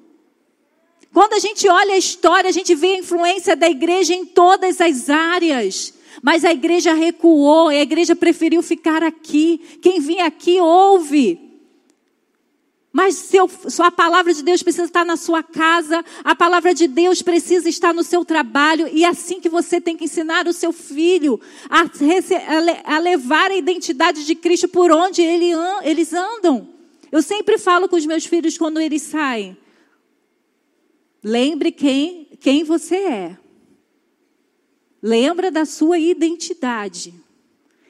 [1.17, 4.83] Quando a gente olha a história, a gente vê a influência da igreja em todas
[4.83, 5.95] as áreas.
[6.23, 9.79] Mas a igreja recuou, a igreja preferiu ficar aqui.
[9.81, 11.41] Quem vinha aqui ouve.
[12.93, 17.23] Mas seu, sua palavra de Deus precisa estar na sua casa, a palavra de Deus
[17.23, 20.71] precisa estar no seu trabalho, e é assim que você tem que ensinar o seu
[20.71, 25.53] filho a, a levar a identidade de Cristo por onde ele,
[25.83, 26.69] eles andam.
[27.11, 29.57] Eu sempre falo com os meus filhos quando eles saem.
[31.23, 33.39] Lembre quem, quem você é.
[35.03, 37.15] Lembra da sua identidade.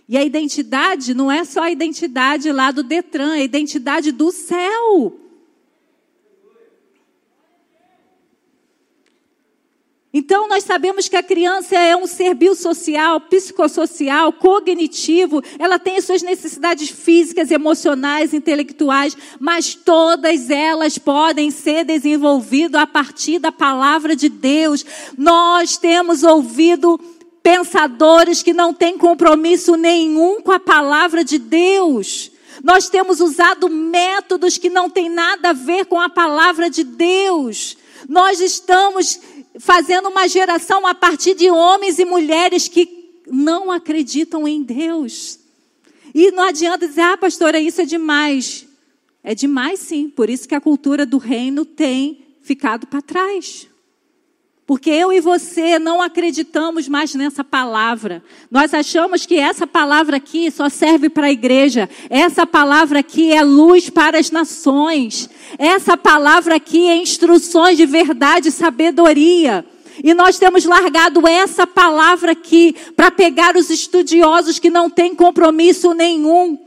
[0.09, 4.31] E a identidade não é só a identidade lá do Detran, é a identidade do
[4.31, 5.21] céu.
[10.18, 16.07] Então, nós sabemos que a criança é um ser biosocial, psicossocial, cognitivo, ela tem as
[16.07, 24.16] suas necessidades físicas, emocionais, intelectuais, mas todas elas podem ser desenvolvidas a partir da palavra
[24.16, 24.87] de Deus.
[25.18, 26.98] Nós temos ouvido
[27.42, 32.33] pensadores que não têm compromisso nenhum com a palavra de Deus.
[32.64, 37.76] Nós temos usado métodos que não têm nada a ver com a palavra de Deus.
[38.09, 39.20] Nós estamos
[39.59, 45.38] fazendo uma geração a partir de homens e mulheres que não acreditam em Deus.
[46.14, 48.66] E não adianta dizer, ah, pastora, isso é demais.
[49.23, 53.66] É demais sim, por isso que a cultura do reino tem ficado para trás.
[54.66, 58.20] Porque eu e você não acreditamos mais nessa palavra.
[58.50, 61.88] Nós achamos que essa palavra aqui só serve para a igreja.
[62.11, 65.31] Essa palavra aqui é luz para as nações.
[65.57, 69.64] Essa palavra aqui é instruções de verdade e sabedoria.
[70.02, 75.94] E nós temos largado essa palavra aqui para pegar os estudiosos que não têm compromisso
[75.94, 76.59] nenhum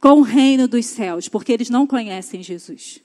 [0.00, 3.00] com o reino dos céus, porque eles não conhecem Jesus.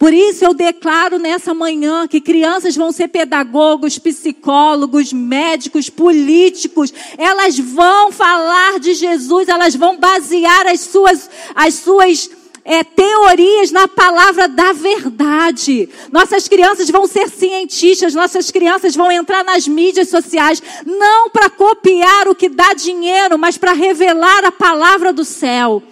[0.00, 6.90] Por isso eu declaro nessa manhã que crianças vão ser pedagogos, psicólogos, médicos, políticos.
[7.18, 12.30] Elas vão falar de Jesus, elas vão basear as suas, as suas
[12.64, 15.86] é, teorias na palavra da verdade.
[16.10, 22.26] Nossas crianças vão ser cientistas, nossas crianças vão entrar nas mídias sociais, não para copiar
[22.26, 25.82] o que dá dinheiro, mas para revelar a palavra do céu.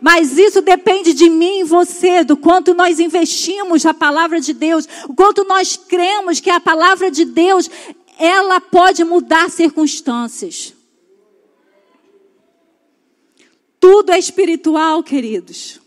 [0.00, 4.86] Mas isso depende de mim e você, do quanto nós investimos na palavra de Deus,
[5.08, 7.70] o quanto nós cremos que a palavra de Deus,
[8.18, 10.74] ela pode mudar circunstâncias.
[13.80, 15.85] Tudo é espiritual, queridos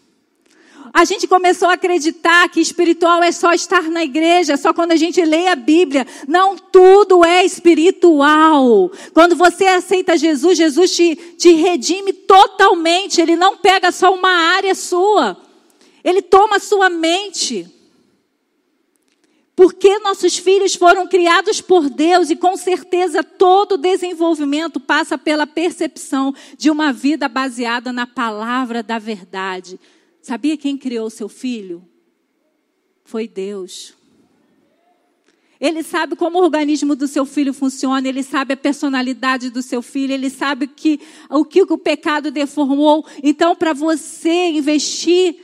[0.94, 4.96] a gente começou a acreditar que espiritual é só estar na igreja, só quando a
[4.96, 6.06] gente lê a Bíblia.
[6.28, 8.92] Não, tudo é espiritual.
[9.14, 13.22] Quando você aceita Jesus, Jesus te, te redime totalmente.
[13.22, 15.38] Ele não pega só uma área sua.
[16.04, 17.68] Ele toma sua mente.
[19.56, 26.34] Porque nossos filhos foram criados por Deus e com certeza todo desenvolvimento passa pela percepção
[26.58, 29.78] de uma vida baseada na palavra da verdade.
[30.22, 31.88] Sabia quem criou seu filho?
[33.04, 33.94] Foi Deus.
[35.60, 39.82] Ele sabe como o organismo do seu filho funciona, ele sabe a personalidade do seu
[39.82, 43.06] filho, ele sabe que, o que o pecado deformou.
[43.22, 45.36] Então, para você investir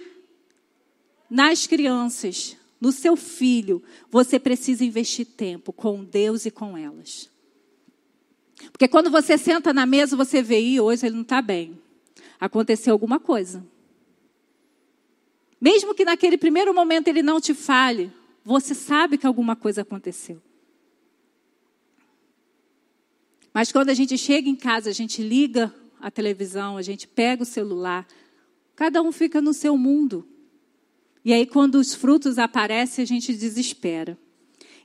[1.30, 7.30] nas crianças, no seu filho, você precisa investir tempo com Deus e com elas.
[8.71, 11.78] Porque quando você senta na mesa, você vê, e hoje ele não está bem.
[12.39, 13.65] Aconteceu alguma coisa.
[15.66, 18.11] Mesmo que naquele primeiro momento ele não te fale,
[18.43, 20.39] você sabe que alguma coisa aconteceu.
[23.51, 27.41] Mas quando a gente chega em casa, a gente liga a televisão, a gente pega
[27.41, 28.05] o celular,
[28.76, 30.28] cada um fica no seu mundo.
[31.24, 34.16] E aí, quando os frutos aparecem, a gente desespera.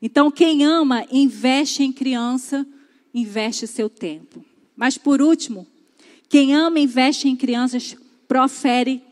[0.01, 2.67] Então, quem ama, investe em criança,
[3.13, 4.43] investe seu tempo.
[4.75, 5.67] Mas, por último,
[6.27, 7.95] quem ama, investe em crianças,
[8.27, 9.10] profere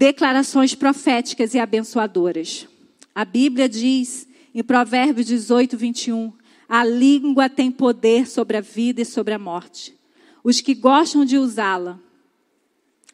[0.00, 2.66] declarações proféticas e abençoadoras.
[3.14, 6.32] A Bíblia diz em Provérbios 18, 21,
[6.66, 9.94] a língua tem poder sobre a vida e sobre a morte.
[10.42, 12.00] Os que gostam de usá-la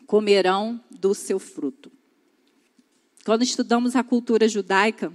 [0.07, 1.91] comerão do seu fruto.
[3.25, 5.13] Quando estudamos a cultura judaica,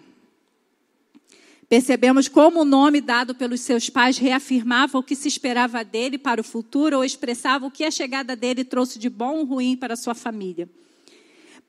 [1.70, 6.42] percebemos como o nome dado pelos seus pais reafirmava o que se esperava dele para
[6.42, 9.96] o futuro ou expressava o que a chegada dele trouxe de bom ou ruim para
[9.96, 10.68] sua família.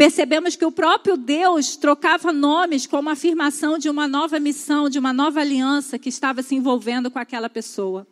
[0.03, 5.13] Percebemos que o próprio Deus trocava nomes como afirmação de uma nova missão, de uma
[5.13, 8.05] nova aliança que estava se envolvendo com aquela pessoa.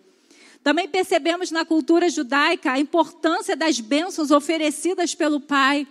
[0.62, 5.84] Também percebemos na cultura judaica a importância das bênçãos oferecidas pelo pai.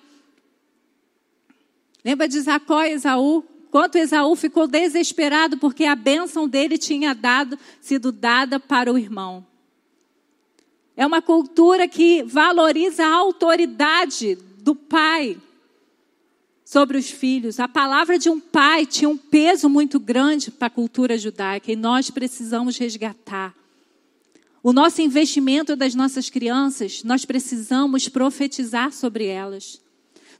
[2.05, 3.43] Lembra de Jacó e Esaú?
[3.69, 9.45] Quanto Esaú ficou desesperado porque a bênção dele tinha dado, sido dada para o irmão.
[10.95, 15.37] É uma cultura que valoriza a autoridade do pai
[16.69, 17.59] sobre os filhos.
[17.59, 21.75] A palavra de um pai tinha um peso muito grande para a cultura judaica e
[21.75, 23.55] nós precisamos resgatar.
[24.61, 29.81] O nosso investimento das nossas crianças, nós precisamos profetizar sobre elas.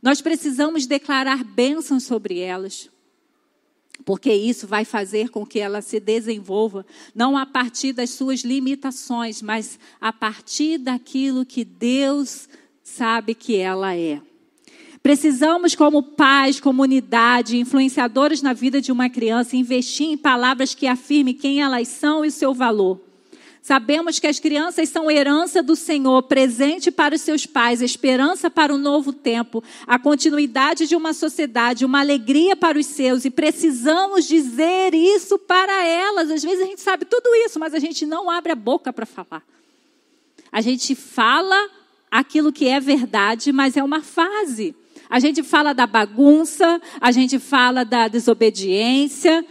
[0.03, 2.91] Nós precisamos declarar bênçãos sobre elas.
[4.05, 9.41] Porque isso vai fazer com que ela se desenvolva, não a partir das suas limitações,
[9.41, 12.47] mas a partir daquilo que Deus
[12.83, 14.21] sabe que ela é.
[15.01, 21.33] Precisamos, como pais, comunidade, influenciadores na vida de uma criança, investir em palavras que afirmem
[21.33, 22.99] quem elas são e o seu valor.
[23.61, 28.73] Sabemos que as crianças são herança do Senhor, presente para os seus pais, esperança para
[28.73, 34.27] um novo tempo, a continuidade de uma sociedade, uma alegria para os seus, e precisamos
[34.27, 36.31] dizer isso para elas.
[36.31, 39.05] Às vezes a gente sabe tudo isso, mas a gente não abre a boca para
[39.05, 39.43] falar.
[40.51, 41.69] A gente fala
[42.09, 44.75] aquilo que é verdade, mas é uma fase.
[45.09, 49.43] A gente fala da bagunça, a gente fala da desobediência,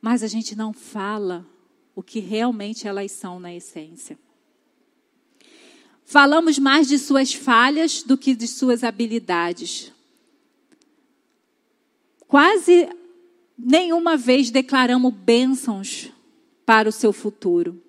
[0.00, 1.46] mas a gente não fala
[1.94, 4.18] o que realmente elas são na essência.
[6.02, 9.92] Falamos mais de suas falhas do que de suas habilidades.
[12.26, 12.88] Quase
[13.56, 16.10] nenhuma vez declaramos bênçãos
[16.64, 17.80] para o seu futuro.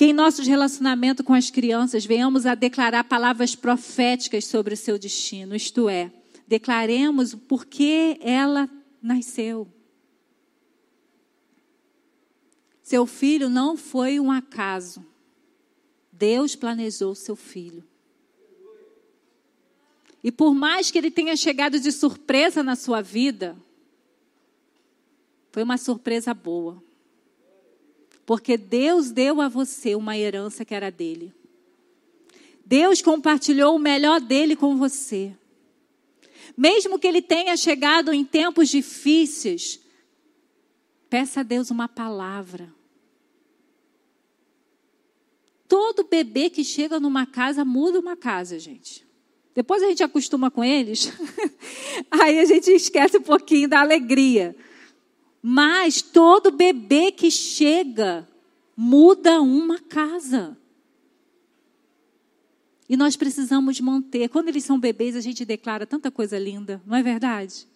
[0.00, 4.98] Que em nossos relacionamentos com as crianças venhamos a declarar palavras proféticas sobre o seu
[4.98, 6.10] destino, isto é,
[6.48, 8.66] declaremos por que ela
[9.02, 9.68] nasceu.
[12.82, 15.04] Seu filho não foi um acaso.
[16.10, 17.84] Deus planejou seu filho.
[20.24, 23.54] E por mais que ele tenha chegado de surpresa na sua vida,
[25.52, 26.82] foi uma surpresa boa.
[28.30, 31.34] Porque Deus deu a você uma herança que era dele.
[32.64, 35.36] Deus compartilhou o melhor dele com você.
[36.56, 39.80] Mesmo que ele tenha chegado em tempos difíceis,
[41.08, 42.72] peça a Deus uma palavra.
[45.66, 49.04] Todo bebê que chega numa casa muda uma casa, gente.
[49.52, 51.12] Depois a gente acostuma com eles,
[52.08, 54.54] aí a gente esquece um pouquinho da alegria.
[55.42, 58.28] Mas todo bebê que chega
[58.76, 60.56] muda uma casa.
[62.88, 64.28] E nós precisamos manter.
[64.28, 67.66] Quando eles são bebês, a gente declara tanta coisa linda, não é verdade?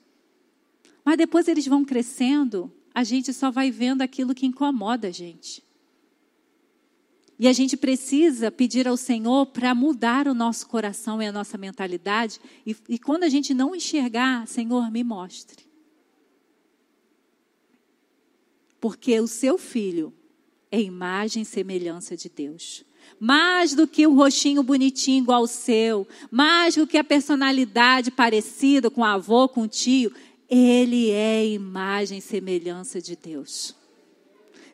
[1.04, 5.62] Mas depois eles vão crescendo, a gente só vai vendo aquilo que incomoda a gente.
[7.38, 11.58] E a gente precisa pedir ao Senhor para mudar o nosso coração e a nossa
[11.58, 12.40] mentalidade.
[12.64, 15.63] E, e quando a gente não enxergar, Senhor, me mostre.
[18.84, 20.12] Porque o seu filho
[20.70, 22.84] é imagem e semelhança de Deus.
[23.18, 28.90] Mais do que o rostinho bonitinho igual ao seu, mais do que a personalidade parecida
[28.90, 30.12] com o avô, com o tio,
[30.50, 33.74] ele é imagem e semelhança de Deus.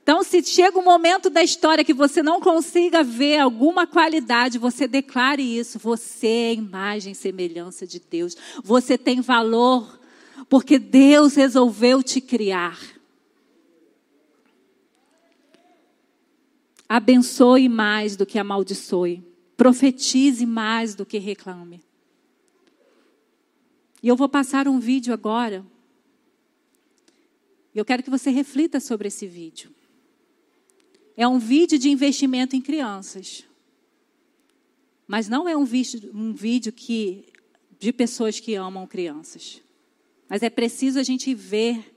[0.03, 4.89] Então, se chega um momento da história que você não consiga ver alguma qualidade, você
[4.89, 5.79] declare isso.
[5.79, 8.37] Você é imagem e semelhança de Deus.
[8.65, 10.01] Você tem valor,
[10.49, 12.99] porque Deus resolveu te criar.
[16.93, 19.23] Abençoe mais do que amaldiçoe.
[19.57, 21.81] Profetize mais do que reclame.
[24.03, 25.65] E eu vou passar um vídeo agora.
[27.73, 29.73] Eu quero que você reflita sobre esse vídeo.
[31.17, 33.45] É um vídeo de investimento em crianças.
[35.07, 37.25] Mas não é um vídeo, um vídeo que,
[37.79, 39.63] de pessoas que amam crianças.
[40.29, 41.95] Mas é preciso a gente ver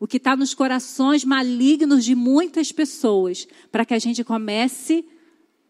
[0.00, 5.04] o que está nos corações malignos de muitas pessoas, para que a gente comece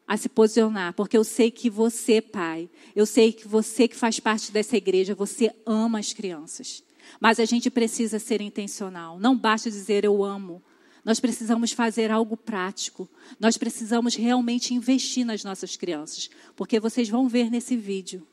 [0.07, 0.95] a se posicionar.
[0.95, 5.15] Porque eu sei que você, pai, eu sei que você que faz parte dessa igreja,
[5.15, 6.83] você ama as crianças.
[7.21, 9.19] Mas a gente precisa ser intencional.
[9.19, 10.63] Não basta dizer eu amo.
[11.05, 13.09] Nós precisamos fazer algo prático.
[13.41, 16.29] Nós precisamos realmente investir nas nossas crianças.
[16.55, 18.27] Porque vocês vão ver nesse vídeo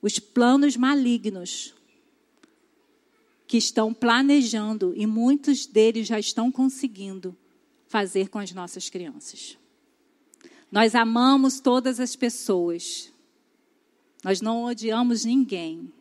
[0.00, 1.74] os planos malignos
[3.46, 7.36] que estão planejando e muitos deles já estão conseguindo
[7.88, 9.56] fazer com as nossas crianças.
[10.70, 13.12] Nós amamos todas as pessoas.
[14.24, 15.92] Nós não odiamos ninguém.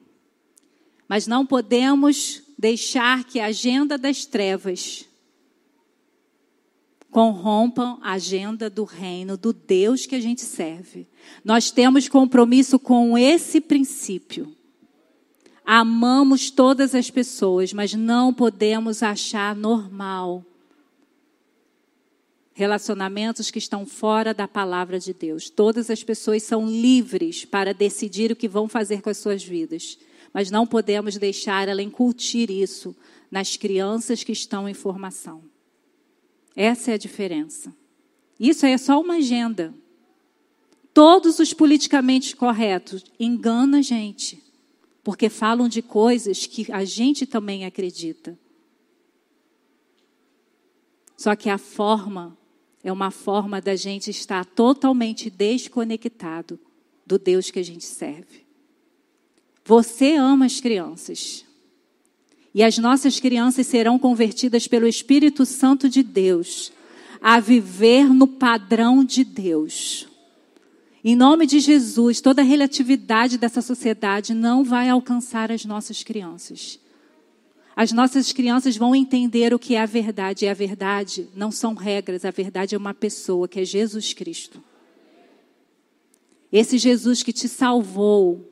[1.08, 5.06] Mas não podemos deixar que a agenda das trevas
[7.12, 11.08] corrompam a agenda do reino, do Deus que a gente serve.
[11.46, 14.54] Nós temos compromisso com esse princípio.
[15.66, 20.46] Amamos todas as pessoas, mas não podemos achar normal
[22.56, 25.50] relacionamentos que estão fora da palavra de Deus.
[25.50, 30.00] Todas as pessoas são livres para decidir o que vão fazer com as suas vidas,
[30.34, 32.96] mas não podemos deixar ela incutir isso
[33.30, 35.44] nas crianças que estão em formação.
[36.56, 37.76] Essa é a diferença.
[38.40, 39.74] Isso é só uma agenda.
[40.94, 44.42] Todos os politicamente corretos enganam a gente,
[45.06, 48.36] porque falam de coisas que a gente também acredita.
[51.16, 52.36] Só que a forma
[52.84, 56.60] é uma forma da gente estar totalmente desconectado
[57.06, 58.44] do Deus que a gente serve.
[59.64, 61.46] Você ama as crianças.
[62.52, 66.74] E as nossas crianças serão convertidas pelo Espírito Santo de Deus
[67.22, 70.08] a viver no padrão de Deus.
[71.08, 76.80] Em nome de Jesus, toda a relatividade dessa sociedade não vai alcançar as nossas crianças.
[77.76, 80.46] As nossas crianças vão entender o que é a verdade.
[80.46, 84.64] E a verdade não são regras, a verdade é uma pessoa, que é Jesus Cristo.
[86.52, 88.44] Esse Jesus que te salvou,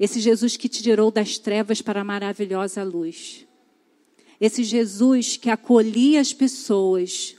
[0.00, 3.46] esse Jesus que te tirou das trevas para a maravilhosa luz.
[4.40, 7.36] Esse Jesus que acolhia as pessoas,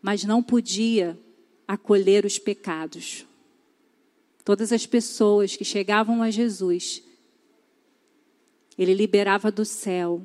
[0.00, 1.18] mas não podia
[1.68, 3.26] acolher os pecados.
[4.42, 7.02] Todas as pessoas que chegavam a Jesus,
[8.78, 10.22] ele liberava do céu,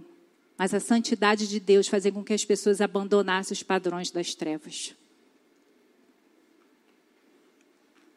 [0.57, 4.95] mas a santidade de Deus fazia com que as pessoas abandonassem os padrões das trevas.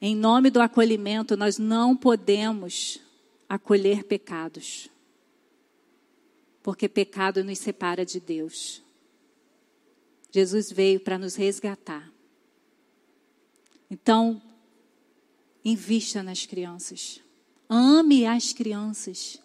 [0.00, 3.00] Em nome do acolhimento, nós não podemos
[3.48, 4.88] acolher pecados.
[6.62, 8.82] Porque pecado nos separa de Deus.
[10.30, 12.15] Jesus veio para nos resgatar.
[13.90, 14.40] Então,
[15.64, 17.20] invista nas crianças.
[17.68, 19.40] Ame as crianças,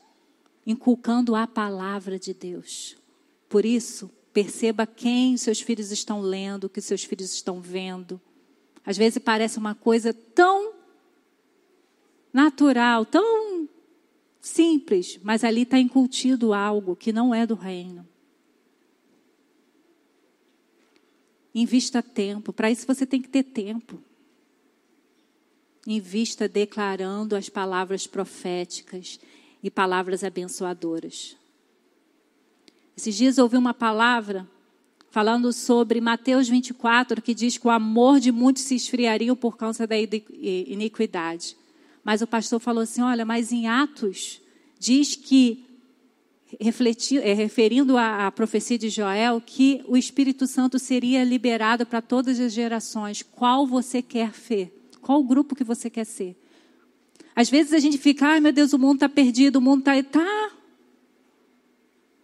[0.65, 2.95] inculcando a palavra de Deus.
[3.49, 8.19] Por isso, perceba quem seus filhos estão lendo, o que seus filhos estão vendo.
[8.85, 10.73] Às vezes parece uma coisa tão
[12.33, 13.51] natural, tão
[14.41, 18.07] Simples, mas ali está incutido algo que não é do reino.
[21.53, 22.51] Invista tempo.
[22.51, 24.01] Para isso você tem que ter tempo.
[25.86, 29.19] Invista declarando as palavras proféticas
[29.63, 31.36] e palavras abençoadoras.
[32.95, 34.47] Esses dias ouvi uma palavra
[35.11, 39.86] falando sobre Mateus 24, que diz que o amor de muitos se esfriaria por causa
[39.86, 41.57] da iniquidade.
[42.03, 44.41] Mas o pastor falou assim: olha, mas em Atos
[44.79, 45.63] diz que,
[46.59, 52.53] é, referindo à, profecia de Joel, que o Espírito Santo seria liberado para todas as
[52.53, 53.21] gerações.
[53.21, 54.80] Qual você quer ser?
[55.01, 56.35] Qual grupo que você quer ser?
[57.35, 60.19] Às vezes a gente fica, ai meu Deus, o mundo está perdido, o mundo está.
[60.19, 60.51] Tá.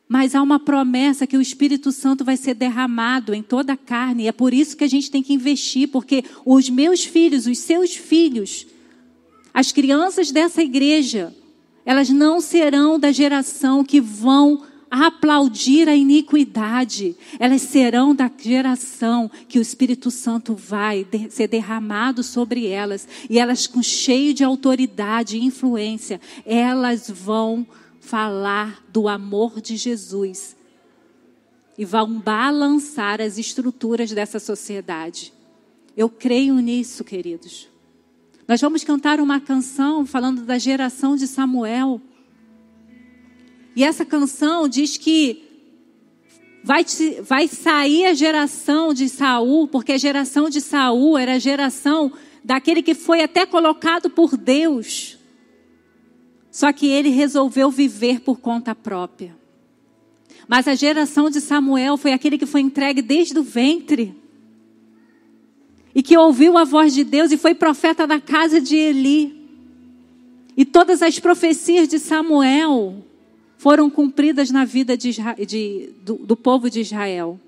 [0.07, 4.23] mas há uma promessa que o Espírito Santo vai ser derramado em toda a carne.
[4.23, 7.57] E é por isso que a gente tem que investir, porque os meus filhos, os
[7.57, 8.67] seus filhos,
[9.53, 11.35] as crianças dessa igreja,
[11.85, 17.15] elas não serão da geração que vão aplaudir a iniquidade.
[17.39, 23.07] Elas serão da geração que o Espírito Santo vai ser derramado sobre elas.
[23.29, 27.65] E elas, com cheio de autoridade e influência, elas vão
[27.99, 30.55] falar do amor de Jesus.
[31.77, 35.33] E vão balançar as estruturas dessa sociedade.
[35.95, 37.67] Eu creio nisso, queridos.
[38.47, 42.01] Nós vamos cantar uma canção falando da geração de Samuel.
[43.77, 45.43] E essa canção diz que
[46.63, 51.39] vai, te, vai sair a geração de Saul, porque a geração de Saul era a
[51.39, 52.11] geração
[52.43, 55.19] daquele que foi até colocado por Deus.
[56.49, 59.37] Só que ele resolveu viver por conta própria.
[60.47, 64.15] Mas a geração de Samuel foi aquele que foi entregue desde o ventre.
[65.93, 69.39] E que ouviu a voz de Deus e foi profeta da casa de Eli.
[70.57, 73.03] E todas as profecias de Samuel
[73.57, 77.39] foram cumpridas na vida de, de, do, do povo de Israel.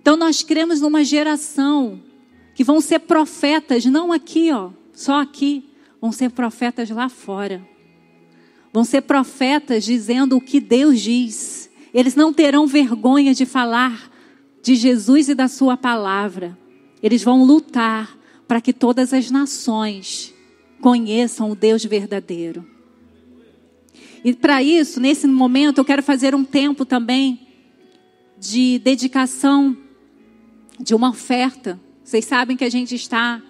[0.00, 2.00] Então nós cremos numa geração
[2.54, 5.64] que vão ser profetas, não aqui, ó, só aqui,
[6.00, 7.66] vão ser profetas lá fora.
[8.72, 11.70] Vão ser profetas dizendo o que Deus diz.
[11.92, 14.10] Eles não terão vergonha de falar
[14.62, 16.58] de Jesus e da sua palavra.
[17.02, 20.34] Eles vão lutar para que todas as nações
[20.80, 22.73] conheçam o Deus verdadeiro.
[24.24, 27.46] E para isso, nesse momento, eu quero fazer um tempo também
[28.38, 29.76] de dedicação
[30.80, 31.78] de uma oferta.
[32.02, 33.42] Vocês sabem que a gente está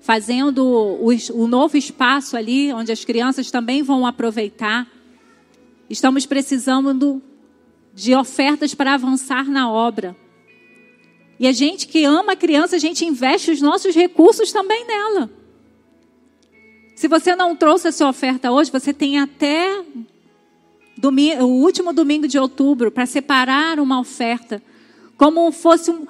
[0.00, 4.86] fazendo o, o novo espaço ali, onde as crianças também vão aproveitar.
[5.88, 7.22] Estamos precisando
[7.94, 10.14] de ofertas para avançar na obra.
[11.40, 15.30] E a gente que ama a criança, a gente investe os nossos recursos também nela.
[16.94, 19.84] Se você não trouxe a sua oferta hoje, você tem até
[20.98, 24.62] domingo, o último domingo de outubro para separar uma oferta,
[25.16, 26.06] como fosse um,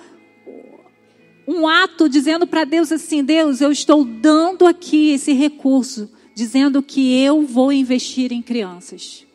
[1.46, 7.22] um ato dizendo para Deus assim: Deus, eu estou dando aqui esse recurso, dizendo que
[7.22, 9.27] eu vou investir em crianças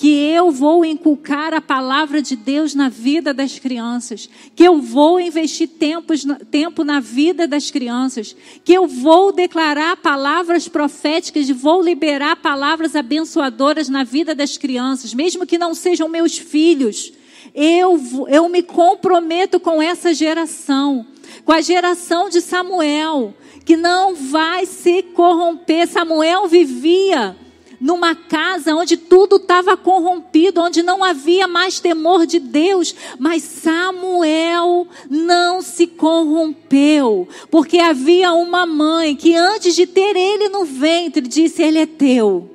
[0.00, 5.20] que eu vou inculcar a palavra de Deus na vida das crianças, que eu vou
[5.20, 8.34] investir tempos, tempo na vida das crianças,
[8.64, 15.44] que eu vou declarar palavras proféticas, vou liberar palavras abençoadoras na vida das crianças, mesmo
[15.44, 17.12] que não sejam meus filhos.
[17.54, 21.04] Eu, eu me comprometo com essa geração,
[21.44, 23.34] com a geração de Samuel,
[23.66, 25.86] que não vai se corromper.
[25.86, 27.36] Samuel vivia
[27.80, 34.86] numa casa onde tudo estava corrompido, onde não havia mais temor de Deus, mas Samuel
[35.08, 41.62] não se corrompeu, porque havia uma mãe que antes de ter ele no ventre disse:
[41.62, 42.50] Ele é teu.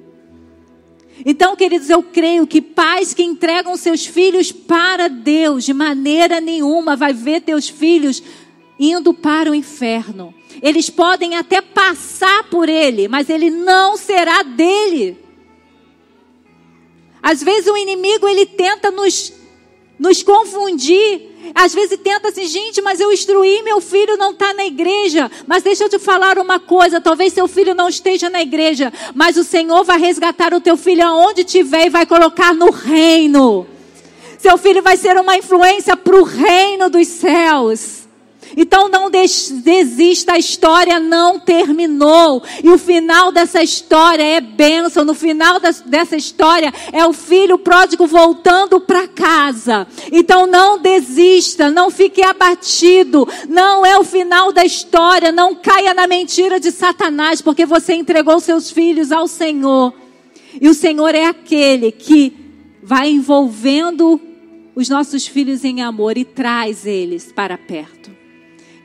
[1.26, 6.96] Então, queridos, eu creio que pais que entregam seus filhos para Deus, de maneira nenhuma
[6.96, 8.22] vai ver teus filhos
[8.80, 10.34] indo para o inferno.
[10.62, 15.18] Eles podem até passar por ele, mas ele não será dele.
[17.22, 19.34] Às vezes o inimigo ele tenta nos
[19.98, 21.34] nos confundir.
[21.54, 25.32] Às vezes tenta assim, gente, mas eu instruí, meu filho não está na igreja.
[25.48, 29.38] Mas deixa eu te falar uma coisa: talvez seu filho não esteja na igreja, mas
[29.38, 33.68] o Senhor vai resgatar o teu filho aonde tiver e vai colocar no reino.
[34.38, 38.05] Seu filho vai ser uma influência para o reino dos céus.
[38.58, 42.44] Então não desista, a história não terminou.
[42.64, 45.04] E o final dessa história é bênção.
[45.04, 49.88] No final dessa história é o filho pródigo voltando para casa.
[50.12, 53.28] Então não desista, não fique abatido.
[53.48, 55.32] Não é o final da história.
[55.32, 59.94] Não caia na mentira de Satanás, porque você entregou seus filhos ao Senhor.
[60.62, 62.34] E o Senhor é aquele que
[62.82, 64.22] vai envolvendo
[64.76, 68.15] os nossos filhos em amor e traz eles para perto.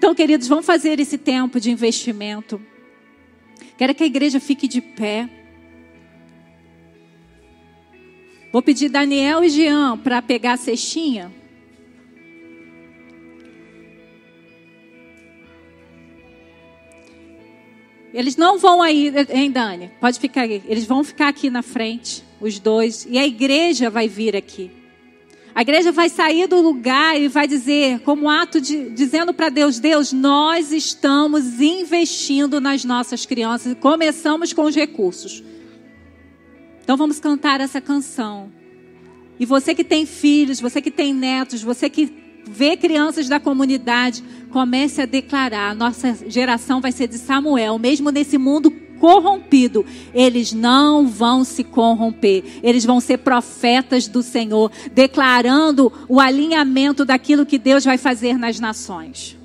[0.00, 2.58] Então, queridos, vamos fazer esse tempo de investimento.
[3.76, 5.28] Quero que a igreja fique de pé.
[8.50, 11.30] Vou pedir Daniel e Jean para pegar a cestinha.
[18.14, 19.90] Eles não vão aí, hein, Dani?
[20.00, 20.62] Pode ficar aí.
[20.66, 23.06] Eles vão ficar aqui na frente, os dois.
[23.06, 24.79] E a igreja vai vir aqui.
[25.54, 29.78] A igreja vai sair do lugar e vai dizer, como ato de dizendo para Deus:
[29.78, 33.76] Deus, nós estamos investindo nas nossas crianças.
[33.80, 35.42] Começamos com os recursos.
[36.82, 38.50] Então vamos cantar essa canção.
[39.38, 42.12] E você que tem filhos, você que tem netos, você que
[42.46, 48.38] vê crianças da comunidade, comece a declarar: nossa geração vai ser de Samuel, mesmo nesse
[48.38, 48.70] mundo
[49.00, 49.84] corrompido,
[50.14, 52.44] eles não vão se corromper.
[52.62, 58.60] Eles vão ser profetas do Senhor, declarando o alinhamento daquilo que Deus vai fazer nas
[58.60, 59.39] nações.